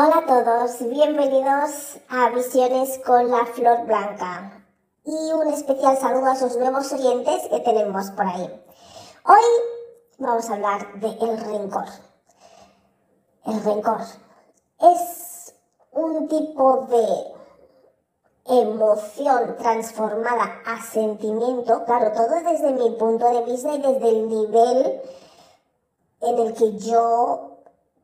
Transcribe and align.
Hola 0.00 0.18
a 0.18 0.26
todos, 0.26 0.78
bienvenidos 0.88 1.98
a 2.08 2.30
Visiones 2.30 3.00
con 3.04 3.32
la 3.32 3.44
Flor 3.46 3.84
Blanca 3.84 4.64
y 5.04 5.32
un 5.32 5.48
especial 5.48 5.98
saludo 5.98 6.26
a 6.26 6.34
esos 6.34 6.56
nuevos 6.56 6.92
oyentes 6.92 7.48
que 7.48 7.58
tenemos 7.58 8.12
por 8.12 8.24
ahí. 8.24 8.48
Hoy 9.26 9.42
vamos 10.18 10.48
a 10.48 10.54
hablar 10.54 11.00
de 11.00 11.08
el 11.08 11.40
rencor. 11.40 11.86
El 13.44 13.60
rencor 13.64 14.02
es 14.78 15.52
un 15.90 16.28
tipo 16.28 16.86
de 16.88 18.60
emoción 18.60 19.56
transformada 19.56 20.60
a 20.64 20.80
sentimiento, 20.80 21.84
claro, 21.86 22.12
todo 22.12 22.36
desde 22.48 22.70
mi 22.70 22.90
punto 22.92 23.28
de 23.28 23.42
vista 23.46 23.74
y 23.74 23.82
desde 23.82 24.08
el 24.10 24.28
nivel 24.28 25.02
en 26.20 26.38
el 26.38 26.54
que 26.54 26.78
yo 26.78 27.57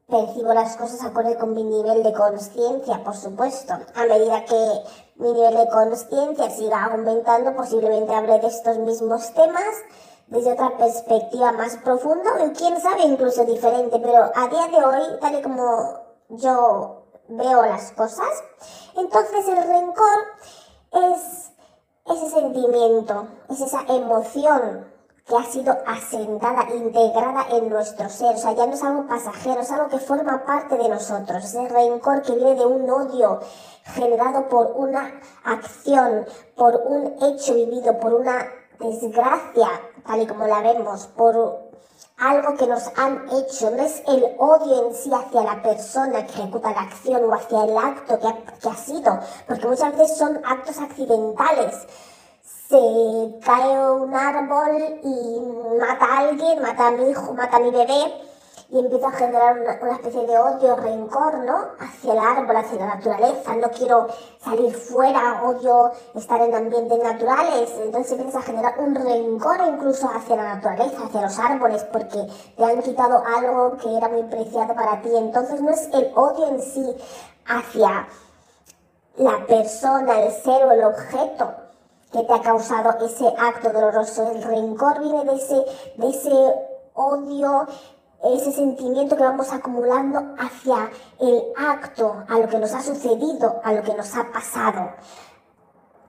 percibo 0.08 0.52
las 0.52 0.76
cosas 0.76 1.02
acorde 1.02 1.36
con 1.36 1.54
mi 1.54 1.64
nivel 1.64 2.02
de 2.02 2.12
conciencia, 2.12 3.02
por 3.02 3.16
supuesto. 3.16 3.72
A 3.72 4.04
medida 4.06 4.44
que 4.44 4.82
mi 5.16 5.32
nivel 5.32 5.56
de 5.56 5.68
conciencia 5.68 6.50
siga 6.50 6.84
aumentando, 6.84 7.56
posiblemente 7.56 8.14
hable 8.14 8.38
de 8.40 8.48
estos 8.48 8.78
mismos 8.78 9.32
temas 9.34 9.74
desde 10.26 10.52
otra 10.52 10.76
perspectiva 10.76 11.52
más 11.52 11.76
profunda 11.78 12.30
o 12.40 12.52
quién 12.52 12.80
sabe 12.80 13.02
incluso 13.02 13.44
diferente, 13.44 13.98
pero 13.98 14.30
a 14.34 14.48
día 14.48 14.68
de 14.68 14.84
hoy, 14.84 15.20
tal 15.20 15.38
y 15.38 15.42
como 15.42 16.00
yo 16.30 17.04
veo 17.28 17.62
las 17.62 17.92
cosas, 17.92 18.28
entonces 18.96 19.48
el 19.48 19.62
rencor 19.62 20.18
es 20.92 21.50
ese 22.06 22.30
sentimiento, 22.30 23.26
es 23.48 23.60
esa 23.60 23.82
emoción 23.88 24.93
que 25.26 25.36
ha 25.36 25.44
sido 25.44 25.74
asentada, 25.86 26.66
integrada 26.74 27.46
en 27.50 27.70
nuestro 27.70 28.08
ser. 28.10 28.34
O 28.34 28.38
sea, 28.38 28.52
ya 28.52 28.66
no 28.66 28.74
es 28.74 28.82
algo 28.82 29.06
pasajero, 29.06 29.60
es 29.60 29.70
algo 29.70 29.88
que 29.88 29.98
forma 29.98 30.44
parte 30.44 30.76
de 30.76 30.88
nosotros. 30.88 31.44
Ese 31.44 31.66
rencor 31.68 32.22
que 32.22 32.34
viene 32.34 32.54
de 32.54 32.66
un 32.66 32.88
odio 32.90 33.40
generado 33.84 34.48
por 34.48 34.72
una 34.76 35.20
acción, 35.44 36.26
por 36.54 36.76
un 36.86 37.16
hecho 37.22 37.54
vivido, 37.54 37.98
por 37.98 38.12
una 38.12 38.46
desgracia, 38.78 39.68
tal 40.06 40.22
y 40.22 40.26
como 40.26 40.46
la 40.46 40.60
vemos, 40.60 41.06
por 41.06 41.72
algo 42.18 42.54
que 42.56 42.66
nos 42.66 42.90
han 42.96 43.26
hecho. 43.32 43.70
No 43.70 43.82
es 43.82 44.02
el 44.06 44.24
odio 44.38 44.88
en 44.88 44.94
sí 44.94 45.10
hacia 45.10 45.42
la 45.42 45.62
persona 45.62 46.26
que 46.26 46.32
ejecuta 46.34 46.70
la 46.72 46.82
acción 46.82 47.24
o 47.24 47.32
hacia 47.32 47.64
el 47.64 47.78
acto 47.78 48.18
que 48.18 48.26
ha, 48.26 48.36
que 48.60 48.68
ha 48.68 48.76
sido, 48.76 49.20
porque 49.48 49.66
muchas 49.66 49.96
veces 49.96 50.18
son 50.18 50.38
actos 50.44 50.78
accidentales 50.78 51.86
se 52.68 53.40
cae 53.44 53.90
un 53.90 54.14
árbol 54.14 55.00
y 55.02 55.40
mata 55.78 56.04
a 56.04 56.18
alguien, 56.20 56.62
mata 56.62 56.88
a 56.88 56.90
mi 56.92 57.10
hijo, 57.10 57.32
mata 57.34 57.56
a 57.58 57.60
mi 57.60 57.70
bebé 57.70 58.24
y 58.70 58.78
empieza 58.78 59.08
a 59.08 59.12
generar 59.12 59.60
una, 59.60 59.92
especie 59.92 60.26
de 60.26 60.38
odio, 60.38 60.74
rencor, 60.74 61.38
¿no? 61.44 61.58
Hacia 61.78 62.12
el 62.12 62.18
árbol, 62.18 62.56
hacia 62.56 62.78
la 62.78 62.94
naturaleza. 62.94 63.54
No 63.54 63.70
quiero 63.70 64.08
salir 64.42 64.74
fuera, 64.74 65.42
odio 65.44 65.92
estar 66.14 66.40
en 66.40 66.54
ambientes 66.54 66.98
naturales. 67.00 67.70
Entonces 67.80 68.18
empieza 68.18 68.38
a 68.38 68.42
generar 68.42 68.74
un 68.80 68.94
rencor 68.94 69.58
incluso 69.68 70.08
hacia 70.08 70.36
la 70.36 70.54
naturaleza, 70.54 71.04
hacia 71.04 71.20
los 71.20 71.38
árboles, 71.38 71.84
porque 71.84 72.26
te 72.56 72.64
han 72.64 72.82
quitado 72.82 73.22
algo 73.36 73.76
que 73.76 73.96
era 73.96 74.08
muy 74.08 74.24
preciado 74.24 74.74
para 74.74 75.02
ti. 75.02 75.10
Entonces 75.14 75.60
no 75.60 75.70
es 75.70 75.88
el 75.92 76.10
odio 76.16 76.48
en 76.48 76.60
sí 76.60 76.96
hacia 77.46 78.08
la 79.16 79.46
persona, 79.46 80.22
el 80.22 80.32
ser 80.32 80.64
o 80.64 80.72
el 80.72 80.82
objeto, 80.82 81.63
que 82.14 82.22
te 82.22 82.32
ha 82.32 82.40
causado 82.40 82.96
ese 83.04 83.26
acto 83.26 83.70
doloroso. 83.70 84.30
El 84.30 84.42
rencor 84.42 85.00
viene 85.00 85.24
de 85.24 85.34
ese, 85.34 85.64
de 85.96 86.08
ese 86.10 86.54
odio, 86.94 87.66
ese 88.22 88.52
sentimiento 88.52 89.16
que 89.16 89.24
vamos 89.24 89.52
acumulando 89.52 90.20
hacia 90.38 90.90
el 91.18 91.42
acto, 91.56 92.24
a 92.28 92.38
lo 92.38 92.48
que 92.48 92.58
nos 92.58 92.72
ha 92.72 92.82
sucedido, 92.82 93.60
a 93.64 93.72
lo 93.72 93.82
que 93.82 93.94
nos 93.94 94.14
ha 94.14 94.30
pasado. 94.32 94.92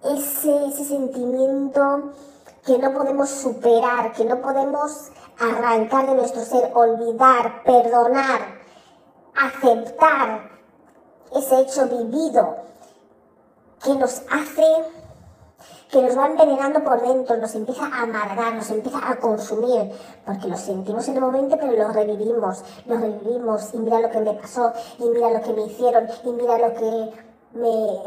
Ese, 0.04 0.68
ese 0.68 0.86
sentimiento 0.86 2.12
que 2.64 2.78
no 2.78 2.94
podemos 2.94 3.28
superar, 3.28 4.14
que 4.14 4.26
no 4.26 4.40
podemos 4.42 5.10
arrancar 5.40 6.06
de 6.06 6.14
nuestro 6.14 6.44
ser, 6.44 6.72
olvidar, 6.76 7.64
perdonar, 7.64 8.42
aceptar 9.36 10.52
ese 11.36 11.62
hecho 11.62 11.88
vivido 11.88 12.58
que 13.84 13.96
nos 13.96 14.22
hace 14.32 14.95
que 15.90 16.02
nos 16.02 16.18
va 16.18 16.28
envenenando 16.28 16.84
por 16.84 17.02
dentro, 17.02 17.38
nos 17.38 17.54
empieza 17.56 17.86
a 17.86 18.04
amargar, 18.04 18.56
nos 18.56 18.70
empieza 18.70 19.00
a 19.10 19.18
consumir, 19.18 19.92
porque 20.26 20.48
lo 20.48 20.58
sentimos 20.58 21.08
en 21.08 21.16
el 21.16 21.22
momento, 21.22 21.58
pero 21.60 21.74
lo 21.74 21.90
revivimos, 21.90 22.64
lo 22.86 22.98
revivimos, 22.98 23.74
y 23.74 23.78
mira 23.78 24.00
lo 24.00 24.10
que 24.10 24.20
me 24.20 24.34
pasó, 24.34 24.74
y 25.00 25.10
mira 25.10 25.30
lo 25.32 25.42
que 25.42 25.54
me 25.54 25.66
hicieron, 25.66 26.08
y 26.24 26.30
mira 26.30 26.58
lo 26.58 26.74
que 26.74 27.12
me, 27.54 28.00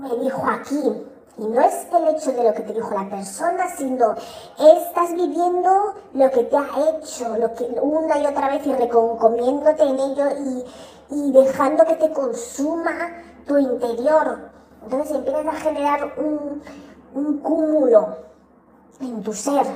me 0.00 0.16
dijo 0.22 0.42
aquí. 0.46 1.06
Y 1.38 1.46
no 1.46 1.60
es 1.62 1.86
el 1.90 2.08
hecho 2.08 2.32
de 2.32 2.44
lo 2.44 2.52
que 2.52 2.62
te 2.62 2.74
dijo 2.74 2.92
la 2.92 3.08
persona, 3.08 3.66
sino 3.74 4.14
estás 4.58 5.14
viviendo 5.14 5.94
lo 6.12 6.30
que 6.30 6.44
te 6.44 6.56
ha 6.56 6.68
hecho, 6.90 7.34
lo 7.38 7.54
que 7.54 7.64
una 7.80 8.18
y 8.18 8.26
otra 8.26 8.48
vez 8.50 8.66
y 8.66 8.74
reconcomiéndote 8.74 9.84
en 9.84 9.98
ello 9.98 10.24
y, 10.38 10.64
y 11.14 11.32
dejando 11.32 11.86
que 11.86 11.94
te 11.94 12.12
consuma 12.12 13.22
tu 13.46 13.56
interior. 13.56 14.59
Entonces 14.82 15.16
empiezas 15.16 15.46
a 15.46 15.52
generar 15.52 16.14
un, 16.16 16.62
un 17.14 17.38
cúmulo 17.38 18.16
en 19.00 19.22
tu 19.22 19.32
ser 19.32 19.66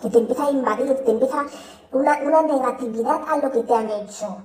que 0.00 0.10
te 0.10 0.18
empieza 0.18 0.46
a 0.46 0.50
invadir, 0.50 0.94
te 1.04 1.10
empieza 1.10 1.44
una, 1.92 2.18
una 2.22 2.42
negatividad 2.42 3.20
a 3.28 3.36
lo 3.38 3.50
que 3.50 3.62
te 3.62 3.74
han 3.74 3.90
hecho, 3.90 4.36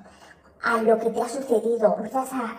a 0.63 0.81
lo 0.81 0.99
que 0.99 1.09
te 1.09 1.21
ha 1.21 1.29
sucedido. 1.29 1.95
Empiezas 1.97 2.29
a, 2.33 2.57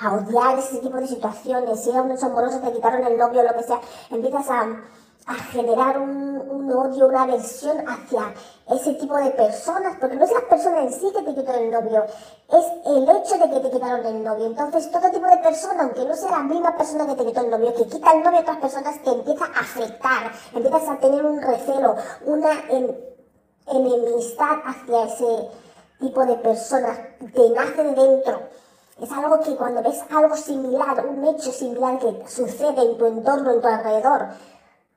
a 0.00 0.14
odiar 0.14 0.58
ese 0.58 0.78
tipo 0.78 0.96
de 0.96 1.06
situaciones. 1.06 1.82
Si 1.82 1.90
era 1.90 2.02
un 2.02 2.12
amoroso, 2.12 2.60
te 2.60 2.72
quitaron 2.72 3.04
el 3.06 3.18
novio, 3.18 3.42
lo 3.42 3.54
que 3.54 3.62
sea, 3.62 3.80
empiezas 4.10 4.48
a 4.50 4.66
a 5.30 5.34
generar 5.34 5.96
un, 5.96 6.72
odio, 6.72 7.06
una 7.06 7.22
aversión 7.22 7.78
hacia 7.88 8.34
ese 8.68 8.94
tipo 8.94 9.16
de 9.16 9.30
personas, 9.30 9.96
porque 10.00 10.16
no 10.16 10.24
es 10.24 10.32
la 10.32 10.48
persona 10.48 10.82
en 10.82 10.92
sí 10.92 11.10
que 11.14 11.22
te 11.22 11.34
quitó 11.34 11.52
el 11.54 11.70
novio, 11.70 12.04
es 12.48 12.64
el 12.84 13.02
hecho 13.04 13.38
de 13.38 13.50
que 13.50 13.60
te 13.60 13.70
quitaron 13.70 14.06
el 14.06 14.24
novio. 14.24 14.46
Entonces, 14.46 14.90
todo 14.90 15.08
tipo 15.10 15.26
de 15.26 15.36
persona, 15.38 15.84
aunque 15.84 16.04
no 16.04 16.14
sea 16.14 16.30
la 16.30 16.42
misma 16.42 16.76
persona 16.76 17.06
que 17.06 17.14
te 17.14 17.26
quitó 17.26 17.40
el 17.42 17.50
novio, 17.50 17.74
que 17.74 17.86
quita 17.86 18.12
el 18.12 18.24
novio 18.24 18.38
a 18.38 18.42
otras 18.42 18.56
personas, 18.58 19.02
te 19.02 19.10
empieza 19.10 19.44
a 19.44 19.60
afectar, 19.60 20.32
empiezas 20.52 20.88
a 20.88 20.98
tener 20.98 21.24
un 21.24 21.40
recelo, 21.40 21.94
una 22.26 22.52
enemistad 23.66 24.58
hacia 24.64 25.04
ese 25.04 25.48
tipo 26.00 26.26
de 26.26 26.34
personas, 26.36 26.98
te 27.34 27.50
nace 27.50 27.84
de 27.84 27.94
dentro. 27.94 28.40
Es 29.00 29.10
algo 29.12 29.40
que 29.40 29.56
cuando 29.56 29.82
ves 29.82 30.02
algo 30.10 30.36
similar, 30.36 31.06
un 31.06 31.24
hecho 31.24 31.50
similar 31.52 31.98
que 31.98 32.28
sucede 32.28 32.82
en 32.82 32.98
tu 32.98 33.06
entorno, 33.06 33.52
en 33.52 33.60
tu 33.60 33.66
alrededor, 33.66 34.28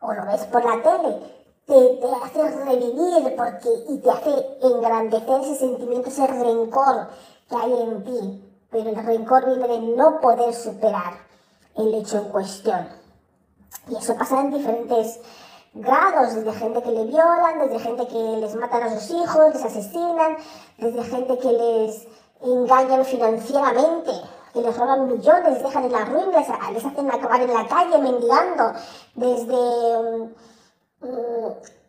o 0.03 0.14
lo 0.14 0.25
ves 0.25 0.44
por 0.46 0.64
la 0.64 0.81
tele, 0.81 1.18
te, 1.66 1.74
te, 1.74 2.08
hace 2.24 2.64
revivir 2.64 3.36
porque, 3.36 3.69
y 3.90 3.97
te 4.00 4.12
hace 4.12 4.58
engrandecer 4.62 5.41
ese 5.41 5.56
sentimiento, 5.56 6.09
ese 6.09 6.28
rencor 6.28 7.08
que 7.50 7.55
hay 7.55 7.73
en 7.73 8.03
ti. 8.03 8.50
Pero 8.70 8.90
el 8.90 8.96
rencor 8.96 9.46
viene 9.46 9.67
de 9.67 9.79
no 9.96 10.20
poder 10.20 10.53
superar 10.53 11.14
el 11.76 11.94
hecho 11.94 12.17
en 12.17 12.29
cuestión. 12.29 12.88
Y 13.88 13.96
eso 13.96 14.16
pasa 14.16 14.41
en 14.41 14.52
diferentes 14.52 15.20
grados, 15.73 16.35
desde 16.35 16.53
gente 16.53 16.82
que 16.82 16.91
le 16.91 17.06
violan, 17.06 17.59
desde 17.59 17.79
gente 17.79 18.08
que 18.08 18.38
les 18.38 18.56
matan 18.56 18.84
a 18.84 18.99
sus 18.99 19.09
hijos, 19.11 19.53
les 19.53 19.64
asesinan, 19.64 20.38
desde 20.78 21.03
gente 21.03 21.38
que 21.40 21.52
les 21.52 22.08
engañan 22.41 23.06
financieramente, 23.06 24.11
que 24.53 24.61
les 24.61 24.78
roban 24.78 25.08
millones, 25.08 25.64
dejan 25.64 25.85
en 25.85 25.91
la 25.91 26.05
ruina, 26.05 26.40
les, 26.72 26.85
hacen 26.85 27.11
acabar 27.11 27.41
en 27.41 27.53
la 27.53 27.67
calle 27.67 27.97
mendigando, 27.97 28.73
desde 29.16 29.97
um, 29.97 30.29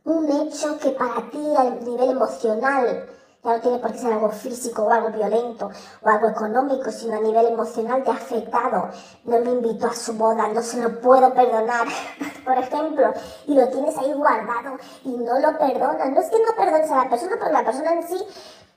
un 0.04 0.30
hecho 0.30 0.78
que 0.78 0.90
para 0.90 1.30
ti 1.30 1.54
a 1.56 1.64
nivel 1.64 2.10
emocional 2.10 3.06
ya 3.44 3.56
no 3.56 3.60
tiene 3.60 3.78
por 3.78 3.92
qué 3.92 3.98
ser 3.98 4.12
algo 4.14 4.30
físico 4.30 4.84
o 4.84 4.90
algo 4.90 5.10
violento 5.10 5.70
o 6.00 6.08
algo 6.08 6.28
económico, 6.28 6.90
sino 6.90 7.18
a 7.18 7.20
nivel 7.20 7.46
emocional 7.48 8.02
te 8.02 8.10
ha 8.10 8.14
afectado. 8.14 8.88
No 9.24 9.38
me 9.40 9.50
invitó 9.50 9.88
a 9.88 9.94
su 9.94 10.14
boda, 10.14 10.48
no 10.48 10.62
se 10.62 10.80
lo 10.80 10.98
puedo 11.00 11.32
perdonar, 11.34 11.86
por 12.44 12.56
ejemplo, 12.56 13.12
y 13.46 13.54
lo 13.54 13.68
tienes 13.68 13.98
ahí 13.98 14.14
guardado 14.14 14.78
y 15.04 15.10
no 15.10 15.38
lo 15.38 15.58
perdonas. 15.58 16.10
No 16.10 16.20
es 16.20 16.30
que 16.30 16.38
no 16.38 16.56
perdones 16.56 16.90
a 16.90 17.04
la 17.04 17.10
persona, 17.10 17.36
pero 17.38 17.52
la 17.52 17.64
persona 17.64 17.92
en 17.92 18.08
sí 18.08 18.16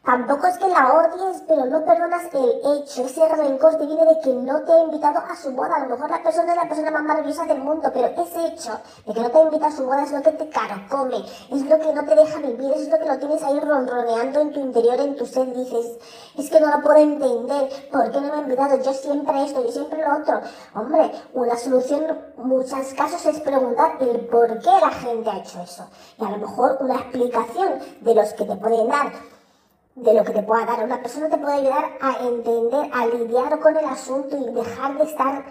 Tampoco 0.07 0.47
es 0.47 0.57
que 0.57 0.69
la 0.69 0.93
odies, 0.93 1.43
pero 1.49 1.65
no 1.65 1.83
perdonas 1.83 2.33
el 2.33 2.61
hecho. 2.63 3.05
Ese 3.05 3.27
rencor 3.27 3.75
te 3.75 3.85
viene 3.85 4.05
de 4.05 4.21
que 4.21 4.33
no 4.33 4.61
te 4.61 4.71
ha 4.71 4.83
invitado 4.83 5.19
a 5.19 5.35
su 5.35 5.51
boda. 5.51 5.75
A 5.75 5.79
lo 5.79 5.89
mejor 5.89 6.09
la 6.09 6.23
persona 6.23 6.53
es 6.53 6.55
la 6.55 6.69
persona 6.69 6.91
más 6.91 7.03
maravillosa 7.03 7.43
del 7.43 7.59
mundo, 7.59 7.91
pero 7.93 8.07
ese 8.07 8.47
hecho 8.47 8.79
de 9.05 9.13
que 9.13 9.19
no 9.19 9.29
te 9.29 9.37
ha 9.37 9.41
invitado 9.41 9.73
a 9.73 9.75
su 9.75 9.85
boda 9.85 10.03
es 10.03 10.13
lo 10.13 10.21
que 10.21 10.31
te 10.31 10.49
carcome, 10.49 11.25
es 11.51 11.61
lo 11.65 11.77
que 11.77 11.93
no 11.93 12.05
te 12.05 12.15
deja 12.15 12.39
vivir, 12.39 12.71
es 12.71 12.87
lo 12.87 12.97
que 12.97 13.05
lo 13.05 13.19
tienes 13.19 13.43
ahí 13.43 13.59
ronroneando 13.59 14.39
en 14.39 14.53
tu 14.53 14.61
interior, 14.61 14.97
en 14.97 15.17
tu 15.17 15.25
ser. 15.25 15.53
Dices, 15.53 15.97
es 16.37 16.49
que 16.49 16.61
no 16.61 16.71
lo 16.71 16.81
puedo 16.81 16.99
entender. 16.99 17.69
¿Por 17.91 18.09
qué 18.09 18.21
no 18.21 18.27
me 18.27 18.33
ha 18.33 18.41
invitado? 18.43 18.81
Yo 18.81 18.93
siempre 18.93 19.43
esto, 19.43 19.61
yo 19.61 19.71
siempre 19.73 20.01
lo 20.01 20.21
otro. 20.21 20.39
Hombre, 20.73 21.11
una 21.33 21.57
solución 21.57 22.05
en 22.05 22.47
muchos 22.47 22.93
casos 22.93 23.25
es 23.25 23.41
preguntar 23.41 23.97
el 23.99 24.21
por 24.27 24.47
qué 24.59 24.69
la 24.69 24.89
gente 24.89 25.29
ha 25.29 25.39
hecho 25.39 25.61
eso. 25.61 25.85
Y 26.17 26.23
a 26.23 26.29
lo 26.29 26.37
mejor 26.37 26.77
una 26.79 26.95
explicación 26.95 27.79
de 27.99 28.15
los 28.15 28.31
que 28.33 28.45
te 28.45 28.55
pueden 28.55 28.87
dar 28.87 29.11
de 29.97 30.13
lo 30.13 30.23
que 30.23 30.33
te 30.33 30.43
pueda 30.43 30.65
dar. 30.65 30.83
Una 30.83 31.01
persona 31.01 31.29
te 31.29 31.37
puede 31.37 31.55
ayudar 31.55 31.97
a 31.99 32.17
entender, 32.23 32.89
a 32.93 33.05
lidiar 33.07 33.59
con 33.59 33.75
el 33.75 33.85
asunto 33.85 34.37
y 34.37 34.53
dejar 34.53 34.97
de 34.97 35.03
estar 35.03 35.45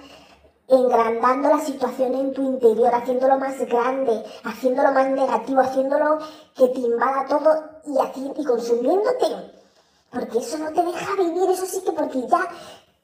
engrandando 0.68 1.48
la 1.48 1.60
situación 1.60 2.14
en 2.14 2.32
tu 2.32 2.42
interior, 2.42 2.94
haciéndolo 2.94 3.38
más 3.38 3.58
grande, 3.66 4.24
haciéndolo 4.44 4.92
más 4.92 5.08
negativo, 5.08 5.60
haciéndolo 5.60 6.18
que 6.54 6.68
te 6.68 6.80
invada 6.80 7.26
todo 7.28 7.50
y, 7.84 8.44
consumiéndote. 8.44 9.26
Porque 10.10 10.38
eso 10.38 10.58
no 10.58 10.72
te 10.72 10.82
deja 10.82 11.14
vivir, 11.16 11.50
eso 11.50 11.66
sí 11.66 11.82
que 11.84 11.92
porque 11.92 12.26
ya, 12.26 12.48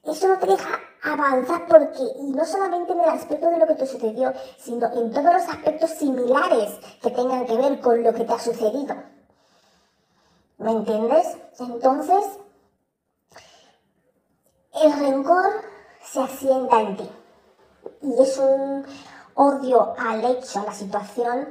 eso 0.04 0.28
no 0.28 0.38
te 0.38 0.46
deja 0.46 0.80
avanzar 1.02 1.66
porque, 1.66 2.02
y 2.20 2.30
no 2.30 2.44
solamente 2.44 2.92
en 2.92 3.00
el 3.00 3.08
aspecto 3.08 3.50
de 3.50 3.58
lo 3.58 3.66
que 3.66 3.74
te 3.74 3.86
sucedió, 3.86 4.32
sino 4.58 4.86
en 4.94 5.10
todos 5.10 5.32
los 5.32 5.48
aspectos 5.48 5.90
similares 5.90 6.70
que 7.02 7.10
tengan 7.10 7.46
que 7.46 7.56
ver 7.56 7.80
con 7.80 8.02
lo 8.02 8.12
que 8.14 8.24
te 8.24 8.32
ha 8.32 8.38
sucedido. 8.38 8.94
¿Me 10.62 10.70
entiendes? 10.70 11.36
Entonces, 11.58 12.24
el 14.80 14.92
rencor 14.92 15.44
se 16.04 16.20
asienta 16.20 16.80
en 16.80 16.96
ti. 16.96 17.10
Y 18.02 18.22
es 18.22 18.38
un 18.38 18.86
odio 19.34 19.94
al 19.98 20.24
hecho, 20.24 20.60
a 20.60 20.64
la 20.64 20.72
situación, 20.72 21.48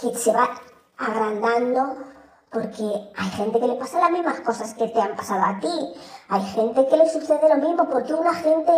que 0.00 0.14
se 0.14 0.32
va 0.32 0.48
agrandando 0.96 1.96
porque 2.50 3.10
hay 3.16 3.30
gente 3.30 3.58
que 3.58 3.66
le 3.66 3.74
pasa 3.74 3.98
las 3.98 4.10
mismas 4.10 4.40
cosas 4.40 4.74
que 4.74 4.86
te 4.88 5.00
han 5.00 5.16
pasado 5.16 5.42
a 5.42 5.58
ti. 5.58 5.94
Hay 6.28 6.42
gente 6.42 6.86
que 6.86 6.96
le 6.96 7.08
sucede 7.08 7.48
lo 7.48 7.56
mismo 7.56 7.88
porque 7.88 8.14
una 8.14 8.34
gente 8.34 8.72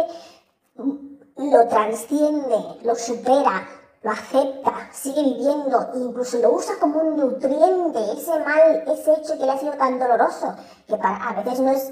lo 1.36 1.68
transciende, 1.68 2.80
lo 2.82 2.94
supera, 2.94 3.66
lo 4.04 4.10
acepta, 4.10 4.90
sigue 4.92 5.22
viviendo, 5.22 5.90
incluso 5.94 6.38
lo 6.38 6.52
usa 6.52 6.74
como 6.78 7.00
un 7.00 7.16
nutriente, 7.16 8.12
ese 8.12 8.38
mal, 8.40 8.84
ese 8.86 9.14
hecho 9.14 9.38
que 9.38 9.46
le 9.46 9.52
ha 9.52 9.58
sido 9.58 9.72
tan 9.72 9.98
doloroso, 9.98 10.54
que 10.86 10.96
para, 10.96 11.30
a 11.30 11.42
veces 11.42 11.60
no 11.60 11.70
es 11.70 11.90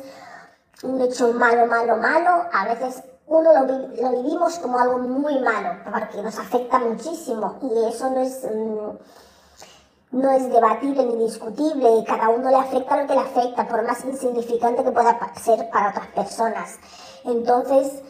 un 0.83 1.01
hecho 1.01 1.33
malo, 1.33 1.67
malo, 1.67 1.97
malo, 1.97 2.45
a 2.53 2.67
veces 2.67 3.03
uno 3.27 3.51
lo, 3.55 3.67
lo 3.67 4.23
vivimos 4.23 4.59
como 4.59 4.79
algo 4.79 4.99
muy 4.99 5.41
malo, 5.41 5.71
porque 5.91 6.23
nos 6.23 6.39
afecta 6.39 6.79
muchísimo 6.81 7.59
y 7.63 7.89
eso 7.89 8.11
no 8.11 8.21
es, 8.21 8.45
mm, 8.45 10.19
no 10.19 10.31
es 10.33 10.53
debatible 10.53 11.07
ni 11.07 11.25
discutible, 11.25 11.97
y 11.97 12.05
cada 12.05 12.29
uno 12.29 12.51
le 12.51 12.57
afecta 12.57 13.01
lo 13.01 13.07
que 13.07 13.15
le 13.15 13.21
afecta, 13.21 13.67
por 13.67 13.87
más 13.87 14.05
insignificante 14.05 14.85
que 14.85 14.91
pueda 14.91 15.19
ser 15.43 15.71
para 15.71 15.89
otras 15.89 16.09
personas. 16.09 16.79
Entonces, 17.25 18.03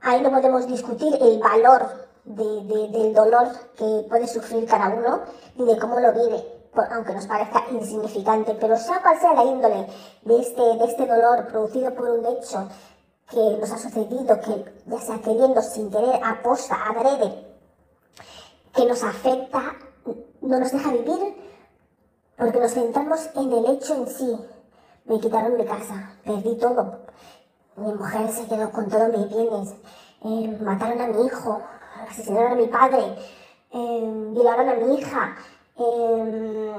ahí 0.00 0.20
no 0.20 0.32
podemos 0.32 0.66
discutir 0.66 1.16
el 1.20 1.38
valor 1.38 2.09
del 2.34 3.14
dolor 3.14 3.48
que 3.76 4.06
puede 4.08 4.26
sufrir 4.26 4.66
cada 4.66 4.88
uno 4.88 5.20
y 5.56 5.64
de 5.64 5.78
cómo 5.78 5.98
lo 5.98 6.12
vive, 6.12 6.44
aunque 6.92 7.14
nos 7.14 7.26
parezca 7.26 7.64
insignificante, 7.70 8.54
pero 8.54 8.76
sea 8.76 9.02
cual 9.02 9.18
sea 9.18 9.34
la 9.34 9.44
índole 9.44 9.86
de 10.22 10.38
este, 10.38 10.62
de 10.62 10.84
este 10.84 11.06
dolor 11.06 11.46
producido 11.48 11.94
por 11.94 12.08
un 12.10 12.26
hecho 12.26 12.68
que 13.30 13.58
nos 13.58 13.70
ha 13.70 13.78
sucedido, 13.78 14.40
que 14.40 14.64
ya 14.86 15.00
sea 15.00 15.18
queriendo, 15.20 15.62
sin 15.62 15.90
querer, 15.90 16.20
aposta, 16.24 16.76
adrede, 16.88 17.46
que 18.74 18.86
nos 18.86 19.02
afecta, 19.02 19.76
no 20.40 20.58
nos 20.58 20.72
deja 20.72 20.90
vivir, 20.92 21.36
porque 22.36 22.58
nos 22.58 22.72
centramos 22.72 23.30
en 23.36 23.52
el 23.52 23.66
hecho 23.70 23.94
en 23.94 24.06
sí. 24.08 24.36
Me 25.04 25.20
quitaron 25.20 25.56
mi 25.56 25.64
casa, 25.64 26.14
perdí 26.24 26.56
todo. 26.56 27.00
Mi 27.76 27.92
mujer 27.92 28.30
se 28.30 28.46
quedó 28.46 28.70
con 28.70 28.88
todos 28.88 29.08
mis 29.08 29.28
bienes, 29.28 29.74
eh, 30.22 30.58
mataron 30.60 31.00
a 31.00 31.06
mi 31.06 31.26
hijo, 31.26 31.62
asesinaron 32.08 32.52
a 32.52 32.54
mi 32.56 32.66
padre, 32.66 33.16
violaron 33.72 34.68
a 34.68 34.74
mi 34.74 34.94
hija, 34.96 35.36
eh, 35.76 36.72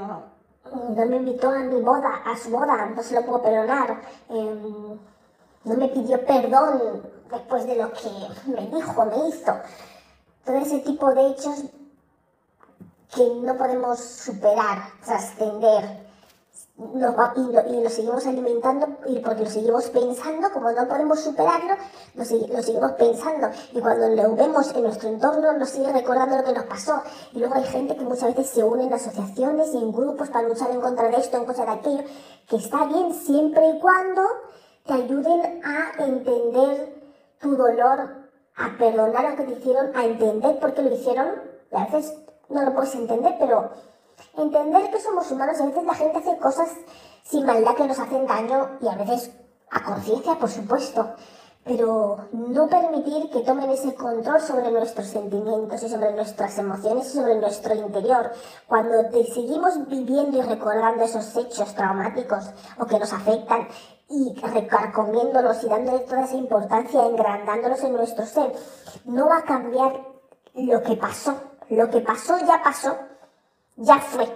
no 0.73 1.05
me 1.05 1.15
invitó 1.17 1.49
a 1.49 1.59
mi 1.59 1.81
boda, 1.81 2.21
a 2.25 2.37
su 2.37 2.49
boda, 2.49 2.85
no 2.87 3.03
se 3.03 3.15
lo 3.15 3.25
puedo 3.25 3.41
perdonar, 3.41 4.01
eh, 4.29 4.97
no 5.63 5.75
me 5.75 5.87
pidió 5.89 6.25
perdón 6.25 7.03
después 7.29 7.65
de 7.65 7.75
lo 7.75 7.91
que 7.93 8.09
me 8.47 8.67
dijo, 8.67 9.05
me 9.05 9.27
hizo. 9.29 9.53
Todo 10.45 10.55
ese 10.57 10.79
tipo 10.79 11.13
de 11.13 11.27
hechos 11.27 11.63
que 13.15 13.35
no 13.41 13.57
podemos 13.57 13.99
superar, 13.99 14.79
trascender 15.03 16.10
y, 16.77 17.81
lo, 17.81 17.89
seguimos 17.89 18.25
alimentando 18.25 18.87
y 19.05 19.19
porque 19.19 19.43
lo 19.43 19.49
seguimos 19.49 19.89
pensando, 19.89 20.51
como 20.51 20.71
no 20.71 20.87
podemos 20.87 21.19
superarlo, 21.19 21.75
lo, 22.15 22.25
seguimos 22.25 22.91
pensando. 22.93 23.49
Y 23.73 23.79
cuando 23.79 24.07
lo 24.09 24.35
vemos 24.35 24.73
en 24.73 24.83
nuestro 24.83 25.09
entorno, 25.09 25.53
nos 25.53 25.69
sigue 25.69 25.91
recordando 25.91 26.37
lo 26.37 26.43
que 26.43 26.53
nos 26.53 26.65
pasó. 26.65 27.01
Y 27.33 27.39
luego 27.39 27.55
hay 27.55 27.65
gente 27.65 27.95
que 27.95 28.03
muchas 28.03 28.35
veces 28.35 28.47
se 28.47 28.63
une 28.63 28.85
en 28.85 28.93
asociaciones 28.93 29.73
y 29.73 29.77
en 29.77 29.91
grupos 29.91 30.29
para 30.29 30.47
luchar 30.47 30.71
en 30.71 30.81
contra 30.81 31.09
de 31.09 31.17
esto, 31.17 31.37
en 31.37 31.45
contra 31.45 31.65
de 31.65 31.71
aquello, 31.71 32.03
que 32.47 32.55
está 32.55 32.85
bien 32.85 33.13
siempre 33.13 33.69
y 33.69 33.79
cuando 33.79 34.23
te 34.85 34.93
ayuden 34.93 35.61
a 35.63 36.03
entender 36.03 37.01
tu 37.39 37.55
dolor, 37.55 38.29
a 38.55 38.77
perdonar 38.77 39.31
lo 39.31 39.35
que 39.35 39.43
te 39.43 39.59
hicieron, 39.59 39.95
a 39.95 40.05
entender 40.05 40.59
por 40.59 40.73
qué 40.73 40.81
lo 40.81 40.93
hicieron. 40.93 41.27
Y 41.71 41.75
a 41.75 41.85
veces 41.85 42.15
no 42.49 42.63
lo 42.63 42.73
puedes 42.73 42.95
entender, 42.95 43.35
pero 43.39 43.71
Entender 44.37 44.91
que 44.91 44.99
somos 44.99 45.29
humanos, 45.31 45.59
a 45.59 45.65
veces 45.65 45.83
la 45.83 45.93
gente 45.93 46.17
hace 46.17 46.37
cosas 46.37 46.69
sin 47.23 47.45
maldad 47.45 47.75
que 47.75 47.87
nos 47.87 47.99
hacen 47.99 48.25
daño 48.25 48.77
y 48.81 48.87
a 48.87 48.95
veces 48.95 49.31
a 49.69 49.83
conciencia, 49.83 50.37
por 50.37 50.49
supuesto, 50.49 51.15
pero 51.63 52.27
no 52.31 52.67
permitir 52.67 53.29
que 53.29 53.41
tomen 53.41 53.69
ese 53.69 53.93
control 53.93 54.41
sobre 54.41 54.71
nuestros 54.71 55.07
sentimientos 55.07 55.83
y 55.83 55.89
sobre 55.89 56.13
nuestras 56.13 56.57
emociones 56.57 57.07
y 57.07 57.17
sobre 57.17 57.35
nuestro 57.35 57.75
interior. 57.75 58.31
Cuando 58.67 59.11
seguimos 59.33 59.87
viviendo 59.87 60.37
y 60.37 60.41
recordando 60.41 61.03
esos 61.03 61.35
hechos 61.37 61.73
traumáticos 61.75 62.49
o 62.79 62.85
que 62.85 62.97
nos 62.97 63.13
afectan 63.13 63.67
y 64.09 64.33
recarcomiéndolos 64.41 65.63
y 65.63 65.69
dándole 65.69 65.99
toda 65.99 66.23
esa 66.23 66.35
importancia, 66.35 67.05
engrandándolos 67.05 67.83
en 67.83 67.93
nuestro 67.93 68.25
ser, 68.25 68.51
no 69.05 69.27
va 69.27 69.37
a 69.37 69.43
cambiar 69.43 70.01
lo 70.55 70.81
que 70.81 70.95
pasó. 70.95 71.35
Lo 71.69 71.89
que 71.89 72.01
pasó 72.01 72.37
ya 72.39 72.61
pasó 72.61 72.97
ya 73.75 73.99
fue. 73.99 74.27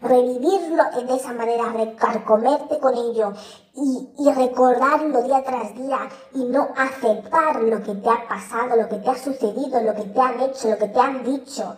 Revivirlo 0.00 0.82
de 1.06 1.14
esa 1.14 1.32
manera, 1.32 1.72
recarcomerte 1.72 2.78
con 2.78 2.94
ello 2.94 3.32
y, 3.74 4.10
y 4.18 4.32
recordarlo 4.32 5.22
día 5.22 5.42
tras 5.42 5.74
día 5.74 6.08
y 6.34 6.44
no 6.44 6.68
aceptar 6.76 7.62
lo 7.62 7.82
que 7.82 7.94
te 7.94 8.10
ha 8.10 8.28
pasado, 8.28 8.76
lo 8.76 8.88
que 8.88 8.96
te 8.96 9.10
ha 9.10 9.16
sucedido, 9.16 9.80
lo 9.80 9.94
que 9.94 10.02
te 10.02 10.20
han 10.20 10.40
hecho, 10.40 10.68
lo 10.68 10.78
que 10.78 10.88
te 10.88 11.00
han 11.00 11.24
dicho, 11.24 11.76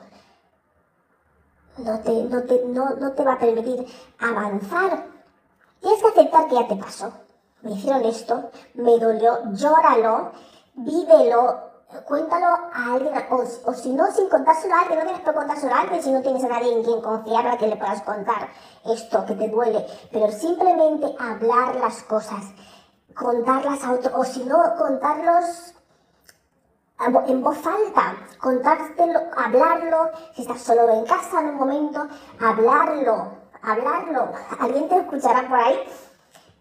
no 1.79 2.01
te, 2.01 2.25
no 2.25 2.43
te, 2.43 2.65
no, 2.67 2.91
no 2.97 3.13
te 3.13 3.23
va 3.23 3.35
a 3.35 3.39
permitir 3.39 3.87
avanzar. 4.19 5.07
Tienes 5.81 6.01
que 6.01 6.09
aceptar 6.09 6.49
que 6.49 6.55
ya 6.55 6.67
te 6.67 6.77
pasó. 6.77 7.13
Me 7.63 7.73
hicieron 7.73 8.05
esto, 8.05 8.51
me 8.75 8.99
dolió, 8.99 9.41
llóralo, 9.53 10.33
vívelo, 10.75 11.76
cuéntalo 12.05 12.47
a 12.47 12.93
alguien, 12.95 13.15
o, 13.31 13.73
si 13.73 13.93
no, 13.93 14.11
sin 14.11 14.29
contárselo 14.29 14.75
a 14.75 14.81
alguien, 14.81 14.99
no 14.99 15.05
tienes 15.05 15.23
que 15.23 15.33
contárselo 15.33 15.75
a 15.75 15.81
alguien 15.81 16.03
si 16.03 16.11
no 16.11 16.21
tienes 16.21 16.45
a 16.45 16.49
nadie 16.49 16.73
en 16.73 16.85
quien 16.85 17.01
confiar 17.01 17.47
a 17.47 17.57
que 17.57 17.69
le 17.69 17.77
puedas 17.77 18.03
contar 18.03 18.49
esto 18.85 19.25
que 19.25 19.35
te 19.35 19.49
duele, 19.49 19.87
pero 20.13 20.31
simplemente 20.33 21.15
hablar 21.19 21.77
las 21.77 22.03
cosas, 22.03 22.45
contarlas 23.15 23.85
a 23.85 23.93
otro, 23.93 24.19
o 24.19 24.25
si 24.25 24.45
no, 24.45 24.57
contarlos 24.77 25.75
en 27.27 27.43
voz 27.43 27.59
alta, 27.67 28.17
contártelo, 28.41 29.21
hablarlo, 29.37 30.11
si 30.35 30.43
estás 30.43 30.63
solo 30.63 30.89
en 30.91 31.05
casa 31.05 31.41
en 31.41 31.49
un 31.49 31.57
momento, 31.57 32.09
hablarlo, 32.41 33.33
hablarlo, 33.63 34.33
alguien 34.59 34.89
te 34.89 34.99
escuchará 34.99 35.49
por 35.49 35.59
ahí, 35.59 35.79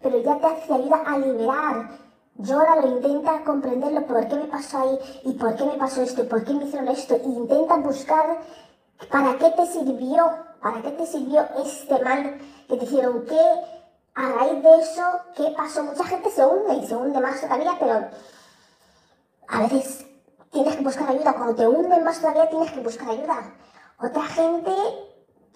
pero 0.00 0.18
ya 0.18 0.38
te 0.38 0.46
hace 0.46 0.74
ayuda 0.74 1.02
a 1.06 1.18
liberar 1.18 2.05
lo 2.38 2.88
intenta 2.88 3.44
comprenderlo, 3.44 4.06
por 4.06 4.28
qué 4.28 4.34
me 4.36 4.46
pasó 4.46 4.78
ahí 4.78 4.98
y 5.24 5.32
por 5.32 5.56
qué 5.56 5.64
me 5.64 5.74
pasó 5.74 6.02
esto 6.02 6.22
y 6.22 6.26
por 6.26 6.44
qué 6.44 6.52
me 6.52 6.64
hicieron 6.64 6.88
esto. 6.88 7.14
E 7.14 7.22
intenta 7.24 7.76
buscar 7.76 8.38
para 9.10 9.36
qué 9.38 9.50
te 9.50 9.66
sirvió, 9.66 10.30
para 10.60 10.82
qué 10.82 10.90
te 10.90 11.06
sirvió 11.06 11.46
este 11.64 12.02
mal 12.02 12.38
que 12.68 12.76
te 12.76 12.84
hicieron, 12.84 13.24
qué 13.26 13.40
a 14.14 14.32
raíz 14.32 14.62
de 14.62 14.78
eso, 14.78 15.02
qué 15.34 15.54
pasó. 15.56 15.82
Mucha 15.84 16.04
gente 16.04 16.30
se 16.30 16.44
hunde 16.44 16.74
y 16.74 16.86
se 16.86 16.96
hunde 16.96 17.20
más 17.20 17.40
todavía, 17.40 17.76
pero 17.78 18.08
a 19.48 19.60
veces 19.60 20.06
tienes 20.50 20.76
que 20.76 20.82
buscar 20.82 21.10
ayuda. 21.10 21.34
Cuando 21.34 21.54
te 21.54 21.66
hunden 21.66 22.04
más 22.04 22.20
todavía 22.20 22.48
tienes 22.48 22.72
que 22.72 22.80
buscar 22.80 23.10
ayuda. 23.10 23.54
Otra 23.98 24.22
gente 24.24 24.72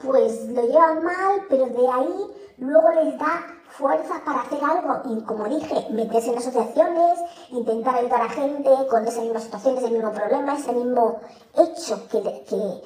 pues 0.03 0.49
lo 0.49 0.63
llevan 0.63 1.03
mal, 1.03 1.47
pero 1.49 1.67
de 1.67 1.89
ahí 1.89 2.31
luego 2.59 2.91
les 3.03 3.19
da 3.19 3.47
fuerza 3.69 4.21
para 4.25 4.41
hacer 4.41 4.59
algo. 4.63 5.15
Y 5.15 5.23
como 5.23 5.49
dije, 5.49 5.87
meterse 5.91 6.31
en 6.31 6.39
asociaciones, 6.39 7.19
intentar 7.51 7.97
ayudar 7.97 8.23
a 8.23 8.29
gente 8.29 8.71
con 8.91 9.07
esa 9.07 9.21
misma 9.21 9.41
situación, 9.41 9.79
ese 9.79 9.91
mismo 9.91 10.13
problema, 10.13 10.55
ese 10.55 10.73
mismo 10.73 11.21
hecho 11.57 12.09
que, 12.09 12.23
que, 12.49 12.83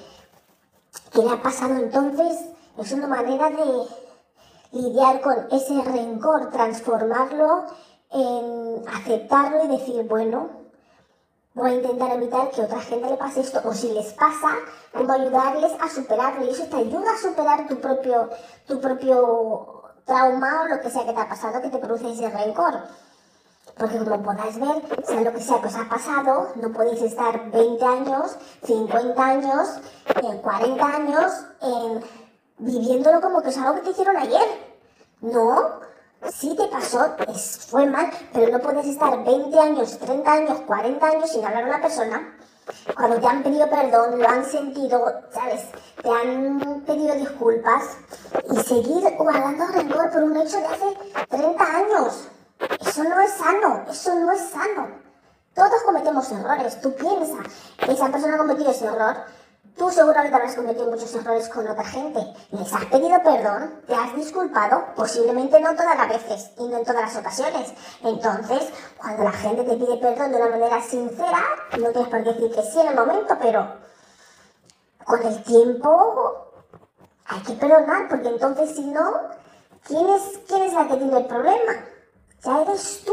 que 1.13 1.23
le 1.23 1.31
ha 1.31 1.43
pasado 1.43 1.75
entonces, 1.75 2.47
es 2.79 2.93
una 2.93 3.07
manera 3.07 3.51
de 3.51 3.87
lidiar 4.73 5.21
con 5.21 5.47
ese 5.53 5.83
rencor, 5.83 6.51
transformarlo 6.51 7.65
en 8.11 8.85
aceptarlo 8.89 9.65
y 9.65 9.69
decir, 9.69 10.07
bueno, 10.09 10.64
voy 11.55 11.71
a 11.71 11.75
intentar 11.75 12.13
evitar 12.13 12.51
que 12.51 12.63
otra 12.63 12.81
gente 12.81 13.09
le 13.09 13.17
pase 13.17 13.41
esto, 13.41 13.61
o 13.65 13.73
si 13.73 13.93
les 13.93 14.13
pasa, 14.13 14.51
cómo 14.93 15.13
ayudarles 15.13 15.73
a 15.81 15.89
superarlo. 15.89 16.45
Y 16.45 16.51
eso 16.51 16.65
te 16.65 16.77
ayuda 16.77 17.13
a 17.13 17.19
superar 17.19 17.67
tu 17.69 17.81
propio, 17.81 18.29
tu 18.67 18.81
propio 18.81 19.83
trauma 20.05 20.63
o 20.63 20.67
lo 20.67 20.81
que 20.81 20.91
sea 20.91 21.07
que 21.07 21.13
te 21.13 21.21
ha 21.21 21.29
pasado 21.29 21.63
que 21.63 21.71
te 21.71 21.79
produce 21.79 22.13
ese 22.13 22.29
rencor. 22.29 22.75
Porque 23.77 23.99
como 23.99 24.23
podás 24.23 24.59
ver, 24.59 24.83
sea 25.05 25.21
lo 25.23 25.33
que 25.33 25.41
sea 25.41 25.61
que 25.61 25.69
os 25.69 25.77
ha 25.77 25.89
pasado, 25.89 26.53
no 26.57 26.73
podéis 26.73 27.03
estar 27.03 27.51
20 27.51 27.85
años, 27.85 28.37
50 28.65 29.25
años, 29.25 29.69
40 30.43 30.87
años 30.87 31.33
viviéndolo 32.59 33.21
como 33.21 33.43
que 33.43 33.49
es 33.49 33.59
algo 33.59 33.77
que 33.77 33.81
te 33.81 33.91
hicieron 33.91 34.17
ayer. 34.17 34.77
No, 35.23 35.81
sí 36.33 36.57
te 36.57 36.69
pasó, 36.69 37.17
fue 37.69 37.87
mal, 37.87 38.11
pero 38.33 38.53
no 38.53 38.61
puedes 38.61 38.87
estar 38.87 39.25
20 39.25 39.59
años, 39.59 39.99
30 39.99 40.33
años, 40.33 40.61
40 40.67 41.07
años 41.07 41.31
sin 41.31 41.45
hablar 41.45 41.65
a 41.65 41.69
una 41.69 41.81
persona 41.81 42.35
cuando 42.97 43.21
te 43.21 43.27
han 43.27 43.43
pedido 43.43 43.69
perdón, 43.69 44.19
lo 44.19 44.29
han 44.29 44.45
sentido, 44.45 45.23
¿sabes? 45.33 45.67
Te 46.03 46.11
han 46.11 46.83
pedido 46.87 47.15
disculpas 47.15 47.83
y 48.51 48.57
seguir 48.61 49.05
guardando 49.19 49.67
rencor 49.67 50.11
por 50.11 50.23
un 50.23 50.37
hecho 50.37 50.59
de 50.59 50.67
hace 50.67 50.97
30 51.29 51.65
años. 51.65 52.29
Eso 52.81 53.05
no 53.05 53.21
es 53.21 53.33
sano, 53.33 53.85
eso 53.91 54.15
no 54.15 54.33
es 54.33 54.41
sano. 54.41 54.89
Todos 55.55 55.83
cometemos 55.85 56.31
errores. 56.33 56.81
Tú 56.81 56.95
piensas 56.95 57.47
que 57.79 57.93
esa 57.93 58.09
persona 58.09 58.35
ha 58.35 58.39
cometido 58.39 58.71
ese 58.71 58.87
error 58.87 59.17
Tú 59.77 59.91
seguramente 59.91 60.37
habrás 60.37 60.55
cometido 60.55 60.89
muchos 60.89 61.13
errores 61.17 61.49
con 61.49 61.67
otra 61.67 61.85
gente. 61.85 62.21
Les 62.53 62.73
has 62.73 62.85
pedido 62.85 63.21
perdón, 63.25 63.81
te 63.87 63.95
has 63.95 64.15
disculpado, 64.15 64.85
posiblemente 64.95 65.59
no 65.61 65.75
todas 65.75 65.97
las 65.97 66.09
veces 66.09 66.53
y 66.59 66.69
no 66.69 66.79
en 66.79 66.85
todas 66.85 67.03
las 67.03 67.17
ocasiones. 67.17 67.75
Entonces, 68.03 68.69
cuando 68.97 69.25
la 69.25 69.33
gente 69.33 69.65
te 69.65 69.77
pide 69.77 69.97
perdón 69.97 70.31
de 70.31 70.37
una 70.37 70.51
manera 70.51 70.81
sincera, 70.81 71.43
no 71.73 71.91
tienes 71.91 72.09
por 72.09 72.23
qué 72.23 72.33
decir 72.33 72.51
que 72.53 72.63
sí 72.63 72.81
en 72.81 72.87
el 72.89 72.95
momento, 72.95 73.37
pero 73.41 73.67
con 75.05 75.23
el 75.27 75.43
tiempo 75.43 76.53
hay 77.27 77.41
que 77.41 77.55
perdonar, 77.55 78.09
porque 78.09 78.29
entonces 78.29 78.77
si 78.77 78.85
no, 78.85 79.13
¿quién 79.87 80.09
es, 80.09 80.39
quién 80.47 80.63
es 80.63 80.73
la 80.73 80.87
que 80.87 80.97
tiene 80.97 81.19
el 81.19 81.27
problema? 81.27 81.73
Ya 82.45 82.63
eres 82.63 83.03
tú, 83.07 83.13